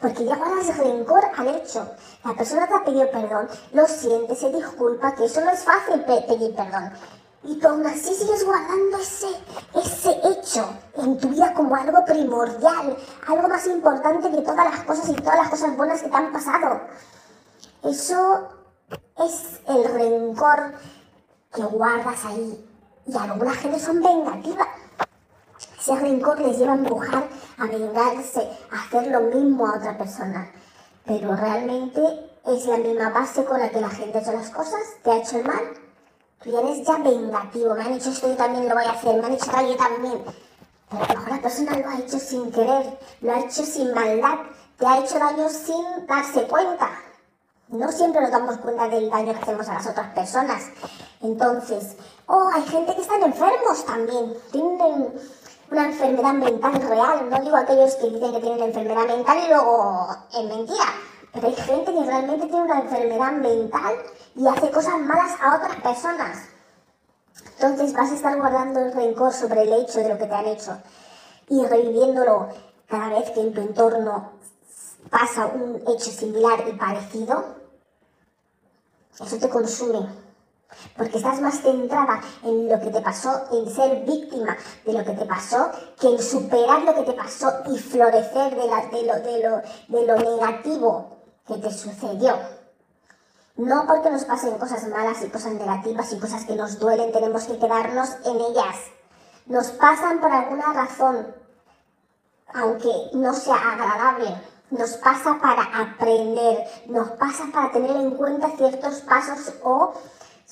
porque 0.00 0.24
ya 0.24 0.36
guardas 0.36 0.76
rencor 0.76 1.22
al 1.36 1.48
hecho. 1.48 1.88
La 2.24 2.34
persona 2.34 2.66
te 2.66 2.74
ha 2.74 2.84
pedido 2.84 3.10
perdón, 3.10 3.48
lo 3.72 3.86
siente, 3.86 4.34
se 4.34 4.50
disculpa, 4.50 5.14
que 5.14 5.26
eso 5.26 5.40
no 5.40 5.50
es 5.50 5.62
fácil 5.62 6.04
pedir 6.04 6.54
perdón. 6.54 6.92
Y 7.44 7.58
tú 7.58 7.68
aún 7.68 7.86
así 7.86 8.14
sigues 8.14 8.44
guardando 8.44 8.98
ese, 8.98 9.28
ese 9.74 10.20
hecho 10.28 10.64
en 10.96 11.18
tu 11.18 11.28
vida 11.28 11.52
como 11.54 11.74
algo 11.74 12.04
primordial, 12.04 12.96
algo 13.26 13.48
más 13.48 13.66
importante 13.66 14.30
que 14.30 14.42
todas 14.42 14.70
las 14.70 14.84
cosas 14.84 15.08
y 15.08 15.14
todas 15.14 15.36
las 15.36 15.48
cosas 15.48 15.76
buenas 15.76 16.02
que 16.02 16.08
te 16.08 16.16
han 16.16 16.32
pasado. 16.32 16.80
Eso 17.84 18.48
es 19.18 19.60
el 19.68 19.84
rencor 19.84 20.74
que 21.52 21.62
guardas 21.62 22.24
ahí. 22.24 22.68
Y 23.06 23.16
algunas 23.16 23.56
gente 23.56 23.80
son 23.80 24.00
vengativas. 24.00 24.68
Ese 25.82 25.96
rencor 25.96 26.38
les 26.38 26.58
lleva 26.58 26.74
a 26.74 26.76
empujar 26.76 27.28
a 27.58 27.66
vengarse, 27.66 28.48
a 28.70 28.82
hacer 28.84 29.08
lo 29.08 29.20
mismo 29.22 29.66
a 29.66 29.78
otra 29.78 29.98
persona. 29.98 30.48
Pero 31.04 31.34
realmente 31.34 32.00
es 32.46 32.66
la 32.66 32.76
misma 32.76 33.10
base 33.10 33.44
con 33.44 33.58
la 33.58 33.68
que 33.68 33.80
la 33.80 33.90
gente 33.90 34.16
ha 34.16 34.20
hecho 34.20 34.32
las 34.32 34.50
cosas, 34.50 34.80
te 35.02 35.10
ha 35.10 35.16
hecho 35.16 35.38
el 35.38 35.44
mal. 35.44 35.74
Tú 36.40 36.52
ya 36.52 36.60
eres 36.60 36.86
ya 36.86 36.98
vengativo, 36.98 37.74
me 37.74 37.82
han 37.82 37.94
hecho 37.94 38.10
esto, 38.10 38.28
yo 38.28 38.36
también 38.36 38.68
lo 38.68 38.76
voy 38.76 38.84
a 38.84 38.92
hacer, 38.92 39.20
me 39.20 39.26
han 39.26 39.32
hecho 39.32 39.50
tal, 39.50 39.66
yo 39.66 39.76
también. 39.76 40.22
Pero 40.88 41.02
a 41.02 41.08
lo 41.08 41.14
mejor 41.14 41.28
la 41.30 41.42
persona 41.42 41.76
lo 41.76 41.88
ha 41.88 41.98
hecho 41.98 42.18
sin 42.20 42.52
querer, 42.52 42.98
lo 43.20 43.32
ha 43.32 43.40
hecho 43.40 43.64
sin 43.64 43.92
maldad, 43.92 44.38
te 44.78 44.86
ha 44.86 44.98
hecho 45.00 45.18
daño 45.18 45.48
sin 45.48 46.06
darse 46.06 46.46
cuenta. 46.46 46.90
No 47.70 47.90
siempre 47.90 48.20
nos 48.20 48.30
damos 48.30 48.56
cuenta 48.58 48.88
del 48.88 49.10
daño 49.10 49.32
que 49.32 49.40
hacemos 49.40 49.68
a 49.68 49.74
las 49.74 49.86
otras 49.88 50.14
personas. 50.14 50.62
Entonces, 51.22 51.96
oh, 52.26 52.50
hay 52.54 52.62
gente 52.66 52.94
que 52.94 53.02
están 53.02 53.22
enfermos 53.24 53.84
también, 53.84 54.32
tienen 54.52 55.12
una 55.72 55.86
enfermedad 55.86 56.34
mental 56.34 56.74
real. 56.82 57.30
No 57.30 57.40
digo 57.40 57.56
aquellos 57.56 57.94
que 57.96 58.10
dicen 58.10 58.32
que 58.32 58.40
tienen 58.40 58.62
enfermedad 58.62 59.06
mental 59.06 59.38
y 59.42 59.48
luego 59.48 60.06
es 60.32 60.44
mentira. 60.44 60.84
Pero 61.32 61.48
hay 61.48 61.54
gente 61.54 61.92
que 61.92 62.04
realmente 62.04 62.46
tiene 62.46 62.62
una 62.62 62.80
enfermedad 62.80 63.32
mental 63.32 63.94
y 64.36 64.46
hace 64.46 64.70
cosas 64.70 65.00
malas 65.00 65.32
a 65.40 65.56
otras 65.56 65.76
personas. 65.76 66.38
Entonces 67.58 67.94
vas 67.94 68.10
a 68.10 68.14
estar 68.14 68.36
guardando 68.38 68.80
el 68.80 68.92
rencor 68.92 69.32
sobre 69.32 69.62
el 69.62 69.72
hecho 69.72 70.00
de 70.00 70.10
lo 70.10 70.18
que 70.18 70.26
te 70.26 70.34
han 70.34 70.46
hecho 70.46 70.76
y 71.48 71.64
reviviéndolo 71.64 72.48
cada 72.86 73.08
vez 73.08 73.30
que 73.30 73.40
en 73.40 73.54
tu 73.54 73.62
entorno 73.62 74.32
pasa 75.10 75.46
un 75.46 75.76
hecho 75.88 76.10
similar 76.10 76.64
y 76.68 76.72
parecido. 76.72 77.44
Eso 79.18 79.38
te 79.38 79.48
consume 79.48 80.06
porque 80.96 81.18
estás 81.18 81.40
más 81.40 81.60
centrada 81.60 82.20
en 82.42 82.68
lo 82.68 82.80
que 82.80 82.90
te 82.90 83.00
pasó, 83.00 83.44
en 83.52 83.72
ser 83.72 84.04
víctima 84.04 84.56
de 84.84 84.92
lo 84.92 85.04
que 85.04 85.12
te 85.12 85.26
pasó, 85.26 85.70
que 86.00 86.08
en 86.08 86.22
superar 86.22 86.82
lo 86.82 86.94
que 86.94 87.02
te 87.02 87.12
pasó 87.12 87.50
y 87.70 87.78
florecer 87.78 88.56
de, 88.56 88.66
lo, 89.06 89.20
de, 89.20 89.42
lo, 89.42 89.62
de 89.88 90.06
lo 90.06 90.36
negativo 90.36 91.16
que 91.46 91.56
te 91.56 91.70
sucedió. 91.70 92.36
No 93.56 93.86
porque 93.86 94.10
nos 94.10 94.24
pasen 94.24 94.58
cosas 94.58 94.88
malas 94.88 95.22
y 95.22 95.28
cosas 95.28 95.52
negativas 95.52 96.12
y 96.12 96.18
cosas 96.18 96.44
que 96.44 96.56
nos 96.56 96.78
duelen, 96.78 97.12
tenemos 97.12 97.44
que 97.44 97.58
quedarnos 97.58 98.16
en 98.24 98.40
ellas. 98.40 98.76
Nos 99.46 99.68
pasan 99.72 100.20
por 100.20 100.32
alguna 100.32 100.72
razón, 100.72 101.34
aunque 102.54 102.92
no 103.12 103.34
sea 103.34 103.72
agradable. 103.72 104.40
Nos 104.70 104.92
pasa 104.92 105.38
para 105.38 105.64
aprender, 105.82 106.64
nos 106.86 107.10
pasa 107.10 107.44
para 107.52 107.70
tener 107.72 107.94
en 107.94 108.12
cuenta 108.12 108.56
ciertos 108.56 109.02
pasos 109.02 109.52
o 109.62 109.92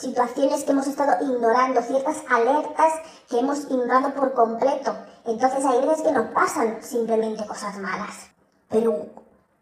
situaciones 0.01 0.65
que 0.65 0.71
hemos 0.71 0.87
estado 0.87 1.23
ignorando, 1.23 1.83
ciertas 1.83 2.23
alertas 2.29 2.95
que 3.29 3.39
hemos 3.39 3.65
ignorado 3.65 4.15
por 4.15 4.33
completo. 4.33 4.97
Entonces 5.27 5.65
hay 5.65 5.87
veces 5.87 6.03
que 6.03 6.13
nos 6.13 6.31
pasan 6.31 6.83
simplemente 6.83 7.47
cosas 7.47 7.77
malas, 7.79 8.31
pero 8.69 9.07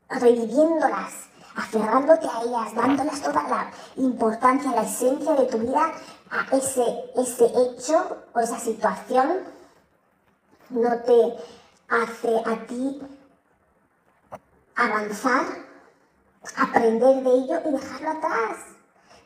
reviviéndolas, 0.08 1.12
aferrándote 1.56 2.26
a 2.26 2.42
ellas, 2.42 2.74
dándolas 2.74 3.20
toda 3.20 3.42
la 3.48 3.70
importancia, 3.96 4.70
la 4.70 4.82
esencia 4.82 5.32
de 5.32 5.46
tu 5.46 5.58
vida 5.58 5.92
a 6.30 6.56
ese, 6.56 7.10
ese 7.16 7.46
hecho 7.46 8.18
o 8.32 8.40
esa 8.40 8.58
situación, 8.58 9.40
no 10.70 10.98
te 11.00 11.34
hace 11.88 12.42
a 12.44 12.66
ti 12.66 13.00
avanzar, 14.76 15.44
aprender 16.56 17.22
de 17.24 17.30
ello 17.30 17.60
y 17.66 17.72
dejarlo 17.72 18.10
atrás. 18.10 18.67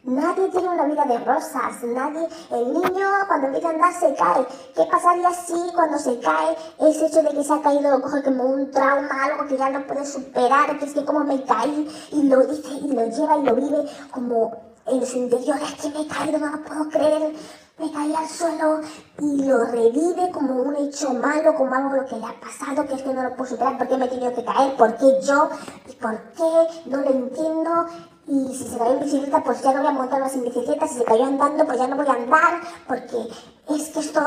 Nadie 0.04 0.49
tiene 0.49 0.68
una 0.68 0.85
vida 0.87 1.04
de 1.04 1.16
rosas, 1.18 1.80
nadie, 1.85 2.28
el 2.50 2.73
niño 2.73 3.09
cuando 3.28 3.47
empieza 3.47 3.68
a 3.68 3.71
andar 3.71 3.94
se 3.94 4.12
cae. 4.16 4.44
¿Qué 4.75 4.85
pasaría 4.90 5.30
si 5.30 5.54
cuando 5.75 5.97
se 5.97 6.18
cae 6.18 6.56
ese 6.80 7.06
hecho 7.06 7.23
de 7.23 7.28
que 7.28 7.44
se 7.44 7.52
ha 7.52 7.62
caído 7.62 7.88
lo 7.88 8.02
coge 8.02 8.21
como 8.25 8.42
un 8.42 8.68
trauma, 8.73 9.25
algo 9.25 9.47
que 9.47 9.56
ya 9.56 9.71
no 9.71 9.87
puede 9.87 10.04
superar, 10.04 10.76
que 10.76 10.87
es 10.87 10.94
que 10.94 11.04
como 11.04 11.21
me 11.21 11.44
caí 11.44 11.88
y 12.11 12.25
lo 12.25 12.40
dice 12.40 12.73
y 12.82 12.88
lo 12.92 13.06
lleva 13.06 13.38
y 13.38 13.42
lo 13.44 13.54
vive 13.54 13.88
como 14.11 14.73
en 14.87 15.06
su 15.06 15.18
interior, 15.18 15.59
es 15.62 15.75
que 15.80 15.90
me 15.90 16.00
he 16.02 16.09
caído, 16.09 16.38
no 16.40 16.49
lo 16.49 16.64
puedo 16.64 16.88
creer, 16.88 17.32
me 17.78 17.92
caí 17.92 18.12
al 18.12 18.26
suelo 18.26 18.80
y 19.21 19.44
lo 19.44 19.64
revive 19.66 20.32
como 20.32 20.62
un 20.62 20.75
hecho 20.75 21.14
malo, 21.14 21.54
como 21.54 21.73
algo 21.76 21.94
lo 21.94 22.06
que 22.06 22.16
le 22.16 22.26
ha 22.26 22.40
pasado, 22.40 22.85
que 22.88 22.94
es 22.94 23.02
que 23.02 23.14
no 23.14 23.23
lo 23.23 23.37
puedo 23.37 23.50
superar, 23.50 23.78
¿por 23.78 23.87
qué 23.87 23.97
me 23.97 24.06
he 24.06 24.09
tenido 24.09 24.35
que 24.35 24.44
caer? 24.44 24.76
¿Por 24.76 24.97
qué 24.97 25.21
yo? 25.23 25.49
¿Y 25.88 25.92
por 25.94 26.21
qué? 26.32 26.90
No 26.90 26.97
lo 26.99 27.09
entiendo 27.09 27.87
y 28.26 28.55
si 28.55 28.69
se 28.69 28.79
cayó 28.79 28.93
en 28.93 29.00
bicicleta, 29.00 29.43
pues 29.43 29.62
ya 29.62 29.73
no 29.73 29.81
voy 29.81 29.88
a 29.88 29.93
montar 29.93 30.21
más 30.21 30.35
en 30.35 30.45
bicicleta, 30.45 30.87
si 30.87 30.99
se 30.99 31.05
cayó 31.05 31.25
andando, 31.25 31.64
pues 31.64 31.79
ya 31.79 31.87
no 31.88 31.97
voy 31.97 32.07
a 32.07 32.12
andar, 32.12 32.61
porque 32.87 33.29
es 33.69 33.88
que 33.88 34.00
esto 34.00 34.21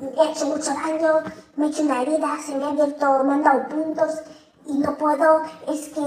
me 0.00 0.20
ha 0.20 0.30
hecho 0.30 0.46
mucho 0.46 0.72
daño, 0.72 1.14
me 1.56 1.66
ha 1.66 1.68
hecho 1.68 1.82
una 1.82 2.02
herida, 2.02 2.28
se 2.44 2.56
me 2.56 2.64
ha 2.64 2.68
abierto, 2.68 3.24
me 3.24 3.34
han 3.34 3.42
dado 3.42 3.68
puntos 3.68 4.20
y 4.66 4.78
no 4.78 4.98
puedo, 4.98 5.42
es 5.66 5.88
que 5.88 6.00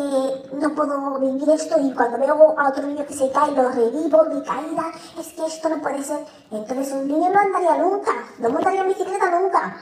no 0.54 0.76
puedo 0.76 1.20
vivir 1.20 1.50
esto 1.50 1.80
y 1.80 1.94
cuando 1.94 2.20
veo 2.20 2.60
a 2.60 2.70
otro 2.70 2.86
niño 2.86 3.06
que 3.08 3.14
se 3.14 3.32
cae 3.32 3.52
lo 3.52 3.70
revivo, 3.70 4.24
mi 4.26 4.44
caída, 4.44 4.92
es 5.20 5.34
que 5.34 5.46
esto 5.46 5.70
no 5.70 5.82
puede 5.82 6.04
ser. 6.04 6.24
Entonces 6.52 6.94
un 6.94 7.08
niño 7.08 7.30
no 7.30 7.40
andaría 7.40 7.78
nunca, 7.78 8.12
no 8.40 8.50
montaría 8.50 8.82
en 8.82 8.88
bicicleta 8.90 9.40
nunca, 9.40 9.78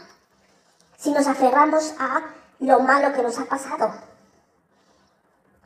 si 0.97 1.11
nos 1.11 1.27
aferramos 1.27 1.93
a 1.99 2.21
lo 2.59 2.79
malo 2.79 3.11
que 3.13 3.23
nos 3.23 3.37
ha 3.39 3.45
pasado. 3.45 4.08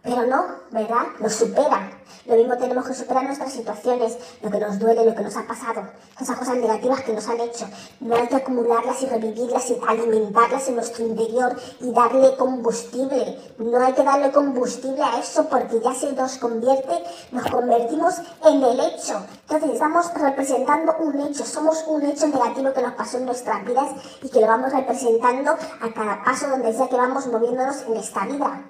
Pero 0.03 0.27
no, 0.27 0.45
¿verdad? 0.71 1.05
Lo 1.19 1.29
supera. 1.29 1.89
Lo 2.25 2.35
mismo 2.35 2.57
tenemos 2.57 2.85
que 2.85 2.93
superar 2.93 3.23
nuestras 3.23 3.51
situaciones, 3.51 4.17
lo 4.41 4.49
que 4.49 4.59
nos 4.59 4.79
duele, 4.79 5.05
lo 5.05 5.15
que 5.15 5.23
nos 5.23 5.35
ha 5.35 5.47
pasado, 5.47 5.81
esas 6.19 6.37
cosas 6.37 6.55
negativas 6.55 7.01
que 7.01 7.13
nos 7.13 7.27
han 7.27 7.39
hecho. 7.39 7.65
No 7.99 8.15
hay 8.15 8.27
que 8.27 8.35
acumularlas 8.35 9.01
y 9.01 9.07
revivirlas 9.07 9.69
y 9.69 9.77
alimentarlas 9.87 10.67
en 10.69 10.75
nuestro 10.75 11.05
interior 11.05 11.55
y 11.81 11.91
darle 11.91 12.35
combustible. 12.37 13.39
No 13.57 13.77
hay 13.77 13.93
que 13.93 14.03
darle 14.03 14.31
combustible 14.31 15.01
a 15.03 15.19
eso 15.19 15.47
porque 15.49 15.81
ya 15.81 15.93
se 15.93 16.13
nos 16.13 16.37
convierte, 16.37 17.03
nos 17.31 17.49
convertimos 17.49 18.15
en 18.45 18.63
el 18.63 18.79
hecho. 18.79 19.25
Entonces 19.49 19.71
estamos 19.71 20.13
representando 20.13 20.95
un 20.99 21.19
hecho, 21.21 21.45
somos 21.45 21.83
un 21.87 22.03
hecho 22.03 22.27
negativo 22.27 22.73
que 22.73 22.81
nos 22.81 22.93
pasó 22.93 23.17
en 23.17 23.25
nuestras 23.25 23.65
vidas 23.65 23.89
y 24.21 24.29
que 24.29 24.39
lo 24.39 24.47
vamos 24.47 24.71
representando 24.71 25.51
a 25.51 25.93
cada 25.93 26.23
paso 26.23 26.49
donde 26.49 26.73
sea 26.73 26.87
que 26.87 26.95
vamos 26.95 27.27
moviéndonos 27.27 27.81
en 27.83 27.97
esta 27.97 28.25
vida. 28.25 28.63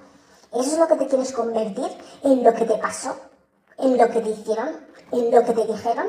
¿Eso 0.54 0.74
es 0.74 0.78
lo 0.78 0.88
que 0.88 0.96
te 0.96 1.08
quieres 1.08 1.34
convertir? 1.34 1.88
¿En 2.22 2.44
lo 2.44 2.54
que 2.54 2.66
te 2.66 2.78
pasó? 2.78 3.16
¿En 3.80 3.98
lo 3.98 4.08
que 4.08 4.22
te 4.22 4.30
hicieron? 4.30 4.86
¿En 5.12 5.32
lo 5.32 5.44
que 5.44 5.54
te 5.54 5.66
dijeron? 5.66 6.08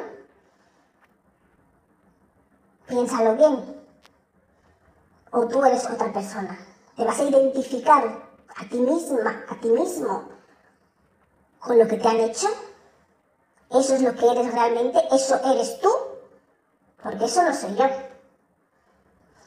Piénsalo 2.86 3.36
bien. 3.36 3.82
O 5.30 5.48
tú 5.48 5.64
eres 5.64 5.88
otra 5.88 6.12
persona. 6.12 6.58
Te 6.94 7.04
vas 7.04 7.18
a 7.18 7.24
identificar 7.24 8.04
a 8.54 8.68
ti 8.68 8.78
misma, 8.78 9.44
a 9.48 9.58
ti 9.58 9.68
mismo, 9.68 10.28
con 11.58 11.78
lo 11.78 11.88
que 11.88 11.96
te 11.96 12.06
han 12.06 12.20
hecho. 12.20 12.48
Eso 13.70 13.94
es 13.94 14.02
lo 14.02 14.14
que 14.14 14.30
eres 14.30 14.52
realmente. 14.52 15.02
Eso 15.10 15.40
eres 15.42 15.80
tú. 15.80 15.88
Porque 17.02 17.24
eso 17.24 17.42
no 17.42 17.54
soy 17.54 17.74
yo. 17.76 17.86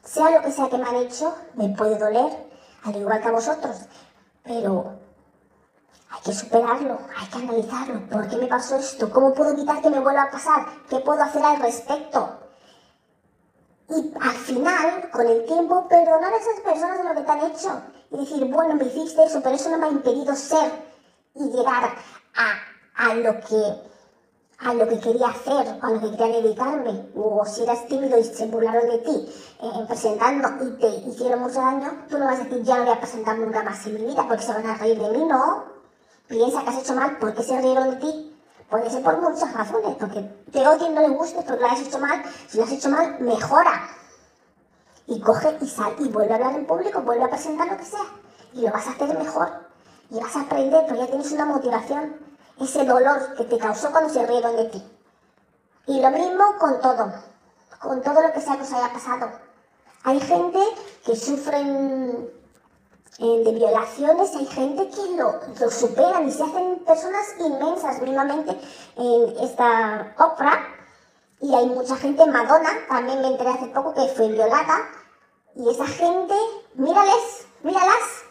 Sea 0.03 0.31
lo 0.31 0.41
que 0.41 0.51
sea 0.51 0.69
que 0.69 0.77
me 0.79 0.87
han 0.87 0.95
hecho, 0.95 1.35
me 1.53 1.69
puede 1.69 1.99
doler, 1.99 2.49
al 2.83 2.95
igual 2.95 3.21
que 3.21 3.27
a 3.27 3.31
vosotros 3.31 3.77
pero 4.47 4.97
hay 6.09 6.21
que 6.21 6.33
superarlo, 6.33 6.99
hay 7.15 7.27
que 7.27 7.37
analizarlo. 7.37 8.09
¿Por 8.09 8.27
qué 8.29 8.37
me 8.37 8.47
pasó 8.47 8.77
esto? 8.77 9.09
¿Cómo 9.11 9.33
puedo 9.33 9.51
evitar 9.51 9.81
que 9.81 9.89
me 9.89 9.99
vuelva 9.99 10.23
a 10.23 10.31
pasar? 10.31 10.65
¿Qué 10.89 10.99
puedo 10.99 11.21
hacer 11.21 11.43
al 11.43 11.59
respecto? 11.59 12.39
Y 13.89 14.13
al 14.19 14.35
final, 14.35 15.09
con 15.11 15.27
el 15.27 15.45
tiempo, 15.45 15.87
perdonar 15.87 16.33
a 16.33 16.37
esas 16.37 16.59
personas 16.61 16.97
de 16.97 17.03
lo 17.03 17.13
que 17.15 17.21
te 17.21 17.31
han 17.31 17.51
hecho. 17.51 17.81
Y 18.11 18.17
decir, 18.17 18.45
bueno, 18.45 18.75
me 18.75 18.85
hiciste 18.85 19.23
eso, 19.23 19.41
pero 19.41 19.55
eso 19.55 19.69
no 19.69 19.77
me 19.77 19.87
ha 19.87 19.91
impedido 19.91 20.35
ser 20.35 20.71
y 21.35 21.43
llegar 21.51 21.93
a, 22.35 23.05
a 23.09 23.13
lo 23.15 23.39
que 23.41 23.86
a 24.59 24.73
lo 24.73 24.87
que 24.87 24.99
quería 24.99 25.27
hacer, 25.27 25.77
a 25.81 25.91
lo 25.91 25.99
que 25.99 26.17
quería 26.17 26.41
dedicarme, 26.41 27.09
o 27.15 27.45
si 27.45 27.63
eras 27.63 27.85
tímido 27.87 28.17
y 28.17 28.23
se 28.23 28.47
burlaron 28.47 28.89
de 28.89 28.97
ti 28.99 29.29
eh, 29.61 29.85
presentando 29.87 30.65
y 30.65 30.71
te 30.79 30.87
hicieron 31.09 31.41
mucho 31.41 31.59
daño, 31.59 32.05
tú 32.09 32.17
no 32.17 32.25
vas 32.25 32.39
a 32.39 32.43
decir 32.43 32.63
ya 32.63 32.77
no 32.77 32.85
voy 32.85 32.93
a 32.93 32.99
presentar 32.99 33.37
nunca 33.37 33.61
más 33.63 33.85
en 33.85 33.93
mi 33.95 34.05
vida 34.05 34.25
porque 34.27 34.43
se 34.43 34.53
van 34.53 34.65
a 34.65 34.75
reír 34.75 34.99
de 34.99 35.09
mí, 35.09 35.25
no. 35.25 35.65
Piensa 36.27 36.63
que 36.63 36.69
has 36.69 36.79
hecho 36.79 36.95
mal, 36.95 37.17
¿por 37.17 37.33
qué 37.33 37.43
se 37.43 37.61
rieron 37.61 37.91
de 37.91 37.95
ti? 37.97 38.37
Puede 38.69 38.89
ser 38.89 39.01
por 39.01 39.21
muchas 39.21 39.53
razones, 39.53 39.95
porque 39.97 40.21
te 40.51 40.67
odien, 40.67 40.93
no 40.93 41.01
le 41.01 41.09
guste, 41.09 41.41
porque 41.41 41.61
lo 41.61 41.67
has 41.67 41.79
hecho 41.79 41.99
mal. 41.99 42.21
Si 42.49 42.57
lo 42.57 42.65
has 42.65 42.71
hecho 42.71 42.89
mal, 42.89 43.17
mejora. 43.21 43.89
Y 45.05 45.21
coge 45.21 45.57
y 45.61 45.67
sal 45.67 45.95
y 45.99 46.09
vuelve 46.09 46.33
a 46.33 46.35
hablar 46.35 46.55
en 46.55 46.65
público, 46.65 47.01
vuelve 47.01 47.23
a 47.23 47.29
presentar 47.29 47.71
lo 47.71 47.77
que 47.77 47.85
sea. 47.85 48.03
Y 48.53 48.61
lo 48.61 48.71
vas 48.71 48.87
a 48.87 48.91
hacer 48.91 49.17
mejor. 49.17 49.49
Y 50.09 50.19
vas 50.19 50.35
a 50.35 50.41
aprender, 50.41 50.85
porque 50.85 50.99
ya 50.99 51.07
tienes 51.07 51.31
una 51.31 51.45
motivación 51.45 52.17
ese 52.59 52.85
dolor 52.85 53.35
que 53.35 53.43
te 53.43 53.57
causó 53.57 53.91
cuando 53.91 54.13
se 54.13 54.25
rieron 54.25 54.55
de 54.55 54.65
ti. 54.65 54.83
Y 55.87 56.01
lo 56.01 56.11
mismo 56.11 56.43
con 56.59 56.81
todo, 56.81 57.13
con 57.79 58.01
todo 58.01 58.21
lo 58.21 58.33
que 58.33 58.41
sea 58.41 58.57
que 58.57 58.63
os 58.63 58.73
haya 58.73 58.91
pasado. 58.91 59.29
Hay 60.03 60.19
gente 60.19 60.59
que 61.05 61.15
sufren 61.15 62.29
eh, 63.19 63.41
de 63.43 63.51
violaciones, 63.51 64.35
hay 64.35 64.45
gente 64.45 64.89
que 64.89 65.15
lo, 65.15 65.39
lo, 65.59 65.71
superan 65.71 66.27
y 66.27 66.31
se 66.31 66.43
hacen 66.43 66.79
personas 66.85 67.35
inmensas 67.39 68.01
mismamente 68.01 68.57
en 68.95 69.37
esta 69.39 70.13
obra. 70.17 70.67
Y 71.39 71.53
hay 71.53 71.67
mucha 71.67 71.95
gente, 71.95 72.25
Madonna, 72.25 72.69
también 72.89 73.21
me 73.21 73.27
enteré 73.27 73.49
hace 73.51 73.67
poco 73.67 73.93
que 73.93 74.07
fue 74.09 74.27
violada. 74.29 74.89
Y 75.55 75.69
esa 75.69 75.87
gente, 75.87 76.35
mírales, 76.75 77.47
míralas, 77.63 78.26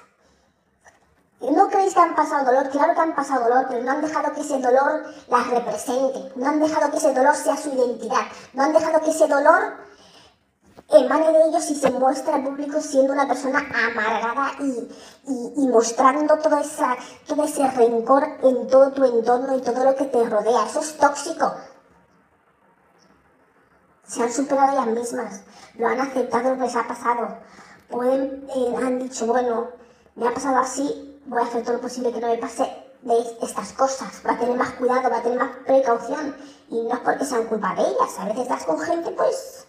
¿No 1.40 1.68
creéis 1.68 1.92
que 1.92 2.00
han 2.00 2.14
pasado 2.14 2.46
dolor? 2.46 2.70
Claro 2.70 2.94
que 2.94 3.00
han 3.00 3.14
pasado 3.14 3.44
dolor, 3.44 3.66
pero 3.68 3.84
no 3.84 3.90
han 3.90 4.00
dejado 4.00 4.32
que 4.32 4.40
ese 4.40 4.58
dolor 4.58 5.04
las 5.28 5.50
represente, 5.50 6.32
no 6.34 6.48
han 6.48 6.60
dejado 6.60 6.90
que 6.90 6.96
ese 6.96 7.12
dolor 7.12 7.34
sea 7.34 7.56
su 7.56 7.70
identidad, 7.70 8.22
no 8.54 8.62
han 8.62 8.72
dejado 8.72 9.00
que 9.00 9.10
ese 9.10 9.28
dolor 9.28 9.86
emane 10.88 11.32
de 11.32 11.48
ellos 11.48 11.70
y 11.70 11.74
se 11.74 11.90
muestre 11.90 12.32
al 12.32 12.44
público 12.44 12.80
siendo 12.80 13.12
una 13.12 13.26
persona 13.26 13.58
amargada 13.58 14.52
y, 14.60 15.68
mostrando 15.68 16.38
todo, 16.38 16.58
esa, 16.58 16.96
todo 17.26 17.44
ese 17.44 17.68
rencor 17.68 18.24
en 18.42 18.66
todo 18.68 18.92
tu 18.92 19.04
entorno 19.04 19.56
y 19.56 19.60
todo 19.60 19.84
lo 19.84 19.94
que 19.94 20.04
te 20.04 20.24
rodea. 20.28 20.64
Eso 20.66 20.80
es 20.80 20.96
tóxico. 20.96 21.52
Se 24.06 24.22
han 24.22 24.32
superado 24.32 24.72
ellas 24.72 24.86
mismas, 24.86 25.42
lo 25.74 25.88
han 25.88 26.00
aceptado 26.00 26.54
lo 26.54 26.62
les 26.64 26.76
ha 26.76 26.86
pasado. 26.86 27.38
Eh, 28.04 28.74
han 28.76 28.98
dicho, 29.00 29.26
bueno, 29.26 29.68
me 30.14 30.28
ha 30.28 30.32
pasado 30.32 30.58
así, 30.58 31.15
voy 31.26 31.40
a 31.40 31.44
hacer 31.44 31.62
todo 31.62 31.74
lo 31.74 31.80
posible 31.80 32.12
que 32.12 32.20
no 32.20 32.28
me 32.28 32.38
pase 32.38 32.62
de 33.02 33.36
estas 33.42 33.72
cosas, 33.72 34.22
va 34.26 34.32
a 34.32 34.38
tener 34.38 34.56
más 34.56 34.70
cuidado, 34.72 35.10
va 35.10 35.18
a 35.18 35.22
tener 35.22 35.38
más 35.38 35.50
precaución. 35.64 36.36
Y 36.68 36.82
no 36.82 36.94
es 36.94 37.00
porque 37.00 37.24
sean 37.24 37.44
culpa 37.44 37.74
de 37.74 37.82
ellas, 37.82 38.18
a 38.18 38.24
veces 38.24 38.42
estás 38.42 38.64
con 38.64 38.78
gente 38.80 39.10
pues 39.12 39.66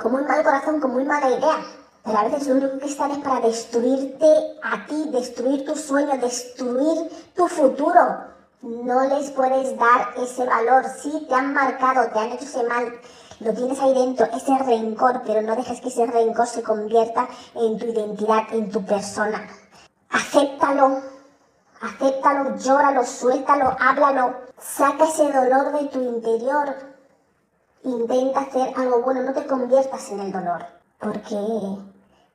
con 0.00 0.12
muy 0.12 0.22
mal 0.24 0.42
corazón, 0.42 0.80
con 0.80 0.92
muy 0.92 1.04
mala 1.04 1.30
idea. 1.30 1.64
Pero 2.04 2.18
a 2.18 2.24
veces 2.24 2.46
lo 2.46 2.54
único 2.56 2.78
que 2.78 2.86
están 2.86 3.10
es 3.12 3.18
para 3.18 3.40
destruirte 3.40 4.26
a 4.62 4.86
ti, 4.86 5.08
destruir 5.10 5.64
tu 5.64 5.74
sueño, 5.76 6.18
destruir 6.18 7.10
tu 7.34 7.48
futuro. 7.48 8.34
No 8.60 9.06
les 9.06 9.30
puedes 9.30 9.78
dar 9.78 10.14
ese 10.16 10.44
valor. 10.44 10.84
Sí, 11.00 11.26
te 11.28 11.34
han 11.34 11.54
marcado, 11.54 12.10
te 12.10 12.18
han 12.18 12.32
hecho 12.32 12.44
ese 12.44 12.62
mal, 12.64 12.92
lo 13.40 13.52
tienes 13.54 13.78
ahí 13.80 13.94
dentro, 13.94 14.26
ese 14.26 14.58
rencor, 14.58 15.22
pero 15.24 15.42
no 15.42 15.56
dejes 15.56 15.80
que 15.80 15.88
ese 15.88 16.06
rencor 16.06 16.46
se 16.46 16.62
convierta 16.62 17.28
en 17.54 17.78
tu 17.78 17.86
identidad, 17.86 18.42
en 18.52 18.70
tu 18.70 18.84
persona 18.84 19.46
acéptalo, 20.14 21.02
acéptalo, 21.80 22.56
llóralo, 22.56 23.04
suéltalo, 23.04 23.76
háblalo, 23.80 24.34
saca 24.58 25.04
ese 25.04 25.32
dolor 25.32 25.72
de 25.72 25.88
tu 25.88 26.00
interior, 26.00 26.76
intenta 27.82 28.40
hacer 28.40 28.72
algo 28.76 29.02
bueno, 29.02 29.22
no 29.22 29.32
te 29.32 29.46
conviertas 29.46 30.10
en 30.12 30.20
el 30.20 30.32
dolor, 30.32 30.66
porque 31.00 31.36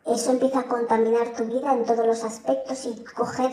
eso 0.05 0.31
empieza 0.31 0.59
a 0.59 0.63
contaminar 0.63 1.29
tu 1.37 1.45
vida 1.45 1.71
en 1.73 1.85
todos 1.85 2.05
los 2.05 2.23
aspectos 2.25 2.85
y 2.85 3.01
coger 3.15 3.51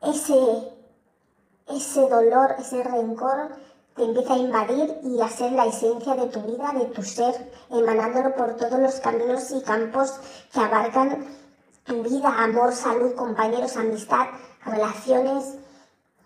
ese, 0.00 0.72
ese 1.68 2.08
dolor, 2.08 2.56
ese 2.58 2.82
rencor, 2.82 3.50
te 3.94 4.04
empieza 4.04 4.32
a 4.32 4.38
invadir 4.38 4.98
y 5.02 5.20
a 5.20 5.28
ser 5.28 5.52
la 5.52 5.66
esencia 5.66 6.14
de 6.14 6.28
tu 6.28 6.40
vida, 6.40 6.72
de 6.72 6.86
tu 6.86 7.02
ser, 7.02 7.52
emanándolo 7.70 8.34
por 8.34 8.56
todos 8.56 8.80
los 8.80 8.94
caminos 9.00 9.50
y 9.50 9.60
campos 9.60 10.14
que 10.50 10.60
abarcan 10.60 11.41
tu 11.84 12.02
vida, 12.02 12.28
amor, 12.28 12.72
salud, 12.72 13.14
compañeros, 13.14 13.76
amistad, 13.76 14.26
relaciones, 14.64 15.56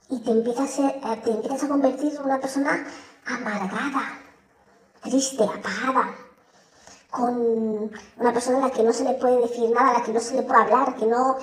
y 0.08 0.20
te 0.20 0.30
empiezas 0.30 0.78
a, 0.78 0.88
eh, 0.88 1.20
te 1.24 1.30
empiezas 1.30 1.64
a 1.64 1.68
convertir 1.68 2.14
en 2.14 2.22
una 2.22 2.40
persona 2.40 2.86
amargada, 3.24 4.20
triste, 5.02 5.42
apagada, 5.42 6.14
con 7.10 7.90
una 8.16 8.32
persona 8.32 8.58
a 8.58 8.68
la 8.68 8.70
que 8.70 8.82
no 8.82 8.92
se 8.92 9.04
le 9.04 9.14
puede 9.14 9.40
decir 9.40 9.70
nada, 9.70 9.90
a 9.90 9.98
la 9.98 10.04
que 10.04 10.12
no 10.12 10.20
se 10.20 10.36
le 10.36 10.42
puede 10.42 10.60
hablar, 10.60 10.94
que 10.96 11.06
no 11.06 11.38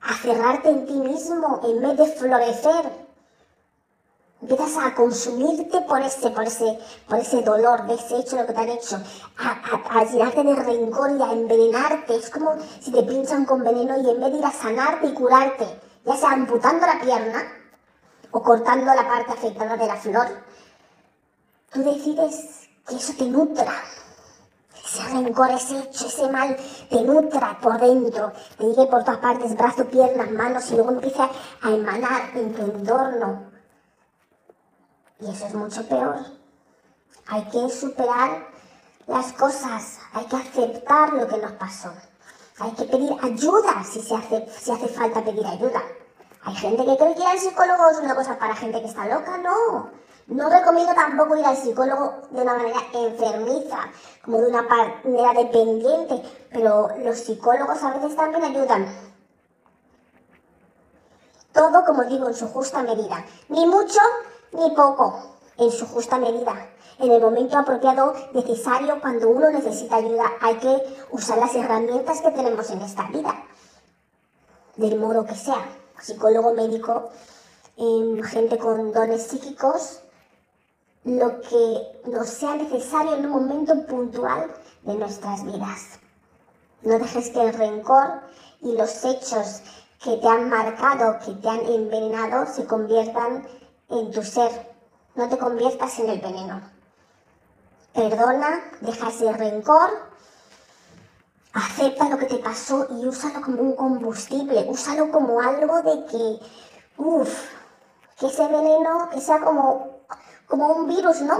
aferrarte 0.00 0.68
en 0.68 0.86
ti 0.86 0.92
mismo 0.92 1.60
en 1.64 1.80
vez 1.80 1.96
de 1.96 2.06
florecer 2.06 3.07
Empiezas 4.48 4.82
a 4.82 4.94
consumirte 4.94 5.82
por 5.82 6.00
ese, 6.00 6.30
por 6.30 6.42
ese, 6.44 6.78
por 7.06 7.18
ese 7.18 7.42
dolor 7.42 7.86
de 7.86 7.96
ese 7.96 8.16
hecho, 8.16 8.36
lo 8.36 8.46
que 8.46 8.54
te 8.54 8.60
han 8.60 8.70
hecho, 8.70 8.96
a, 9.36 9.98
a, 9.98 10.04
llenarte 10.04 10.42
de 10.42 10.54
rencor 10.54 11.10
y 11.18 11.22
a 11.22 11.32
envenenarte. 11.32 12.16
Es 12.16 12.30
como 12.30 12.56
si 12.80 12.90
te 12.90 13.02
pinchan 13.02 13.44
con 13.44 13.62
veneno 13.62 14.00
y 14.00 14.08
en 14.08 14.18
vez 14.18 14.32
de 14.32 14.38
ir 14.38 14.44
a 14.46 14.50
sanarte 14.50 15.08
y 15.08 15.12
curarte, 15.12 15.66
ya 16.02 16.16
sea 16.16 16.30
amputando 16.30 16.86
la 16.86 16.98
pierna 16.98 17.42
o 18.30 18.42
cortando 18.42 18.86
la 18.86 19.06
parte 19.06 19.32
afectada 19.32 19.76
de 19.76 19.86
la 19.86 19.96
flor, 19.96 20.28
tú 21.70 21.82
decides 21.82 22.70
que 22.88 22.96
eso 22.96 23.12
te 23.18 23.26
nutra. 23.26 23.74
Ese 24.82 25.02
rencor, 25.10 25.50
ese 25.50 25.78
hecho, 25.78 26.06
ese 26.06 26.26
mal, 26.30 26.56
te 26.88 27.02
nutra 27.02 27.58
por 27.60 27.78
dentro, 27.78 28.32
te 28.56 28.64
llegue 28.64 28.86
por 28.86 29.04
todas 29.04 29.20
partes, 29.20 29.54
brazos, 29.54 29.88
piernas, 29.88 30.30
manos, 30.30 30.70
y 30.70 30.74
luego 30.76 30.92
empieza 30.92 31.28
a 31.60 31.70
emanar 31.70 32.30
en 32.34 32.54
tu 32.54 32.62
entorno 32.62 33.47
y 35.20 35.30
eso 35.30 35.46
es 35.46 35.54
mucho 35.54 35.86
peor. 35.88 36.16
Hay 37.26 37.44
que 37.44 37.68
superar 37.68 38.48
las 39.06 39.32
cosas, 39.32 39.98
hay 40.12 40.24
que 40.26 40.36
aceptar 40.36 41.12
lo 41.12 41.26
que 41.26 41.38
nos 41.38 41.52
pasó. 41.52 41.92
Hay 42.60 42.72
que 42.72 42.84
pedir 42.84 43.12
ayuda 43.22 43.84
si, 43.84 44.00
se 44.00 44.14
hace, 44.14 44.46
si 44.50 44.70
hace 44.70 44.88
falta 44.88 45.24
pedir 45.24 45.46
ayuda. 45.46 45.82
Hay 46.42 46.54
gente 46.54 46.84
que 46.84 46.96
cree 46.96 47.14
que 47.14 47.20
ir 47.20 47.26
al 47.26 47.38
psicólogo 47.38 47.90
es 47.90 47.98
una 47.98 48.14
cosa 48.14 48.38
para 48.38 48.54
gente 48.54 48.80
que 48.80 48.88
está 48.88 49.06
loca, 49.06 49.38
no. 49.38 49.90
No 50.28 50.50
recomiendo 50.50 50.94
tampoco 50.94 51.36
ir 51.36 51.44
al 51.44 51.56
psicólogo 51.56 52.22
de 52.30 52.42
una 52.42 52.54
manera 52.54 52.80
enfermiza, 52.92 53.78
como 54.22 54.38
de 54.38 54.48
una 54.48 54.62
manera 54.62 55.32
dependiente, 55.32 56.22
pero 56.50 56.88
los 56.98 57.18
psicólogos 57.18 57.82
a 57.82 57.94
veces 57.94 58.14
también 58.14 58.44
ayudan 58.44 58.86
Todo, 61.52 61.84
como 61.84 62.04
digo, 62.04 62.28
en 62.28 62.34
su 62.34 62.46
justa 62.48 62.82
medida. 62.82 63.24
Ni 63.48 63.66
mucho 63.66 64.00
ni 64.52 64.70
poco, 64.70 65.38
en 65.56 65.70
su 65.70 65.86
justa 65.86 66.18
medida. 66.18 66.68
En 66.98 67.12
el 67.12 67.20
momento 67.20 67.56
apropiado, 67.58 68.14
necesario, 68.32 69.00
cuando 69.00 69.28
uno 69.28 69.50
necesita 69.50 69.96
ayuda, 69.96 70.24
hay 70.40 70.56
que 70.56 70.82
usar 71.12 71.38
las 71.38 71.54
herramientas 71.54 72.20
que 72.20 72.30
tenemos 72.32 72.70
en 72.70 72.80
esta 72.82 73.08
vida. 73.08 73.34
Del 74.76 74.98
modo 74.98 75.24
que 75.24 75.34
sea. 75.34 75.64
Psicólogo, 76.00 76.54
médico, 76.54 77.10
em, 77.76 78.22
gente 78.22 78.58
con 78.58 78.92
dones 78.92 79.24
psíquicos, 79.24 80.00
lo 81.04 81.40
que 81.40 82.00
nos 82.06 82.28
sea 82.28 82.54
necesario 82.56 83.14
en 83.14 83.26
un 83.26 83.32
momento 83.32 83.86
puntual 83.86 84.52
de 84.82 84.94
nuestras 84.94 85.44
vidas. 85.44 85.98
No 86.82 86.98
dejes 86.98 87.30
que 87.30 87.40
el 87.40 87.54
rencor 87.54 88.20
y 88.60 88.72
los 88.72 89.04
hechos 89.04 89.62
que 90.02 90.16
te 90.16 90.28
han 90.28 90.48
marcado, 90.48 91.18
que 91.24 91.32
te 91.32 91.48
han 91.48 91.66
envenenado, 91.66 92.46
se 92.46 92.66
conviertan 92.66 93.46
en 93.88 94.10
tu 94.10 94.22
ser. 94.22 94.50
No 95.14 95.28
te 95.28 95.38
conviertas 95.38 95.98
en 95.98 96.10
el 96.10 96.20
veneno. 96.20 96.60
Perdona, 97.92 98.60
deja 98.80 99.08
ese 99.08 99.32
rencor, 99.32 99.90
acepta 101.52 102.08
lo 102.08 102.18
que 102.18 102.26
te 102.26 102.38
pasó 102.38 102.86
y 102.90 103.06
úsalo 103.06 103.40
como 103.40 103.62
un 103.62 103.72
combustible, 103.74 104.66
úsalo 104.68 105.10
como 105.10 105.40
algo 105.40 105.82
de 105.82 106.04
que, 106.06 106.40
uff, 106.98 107.50
que 108.18 108.26
ese 108.26 108.46
veneno, 108.46 109.08
que 109.10 109.20
sea 109.20 109.40
como, 109.40 110.02
como 110.46 110.68
un 110.68 110.88
virus, 110.88 111.22
¿no? 111.22 111.38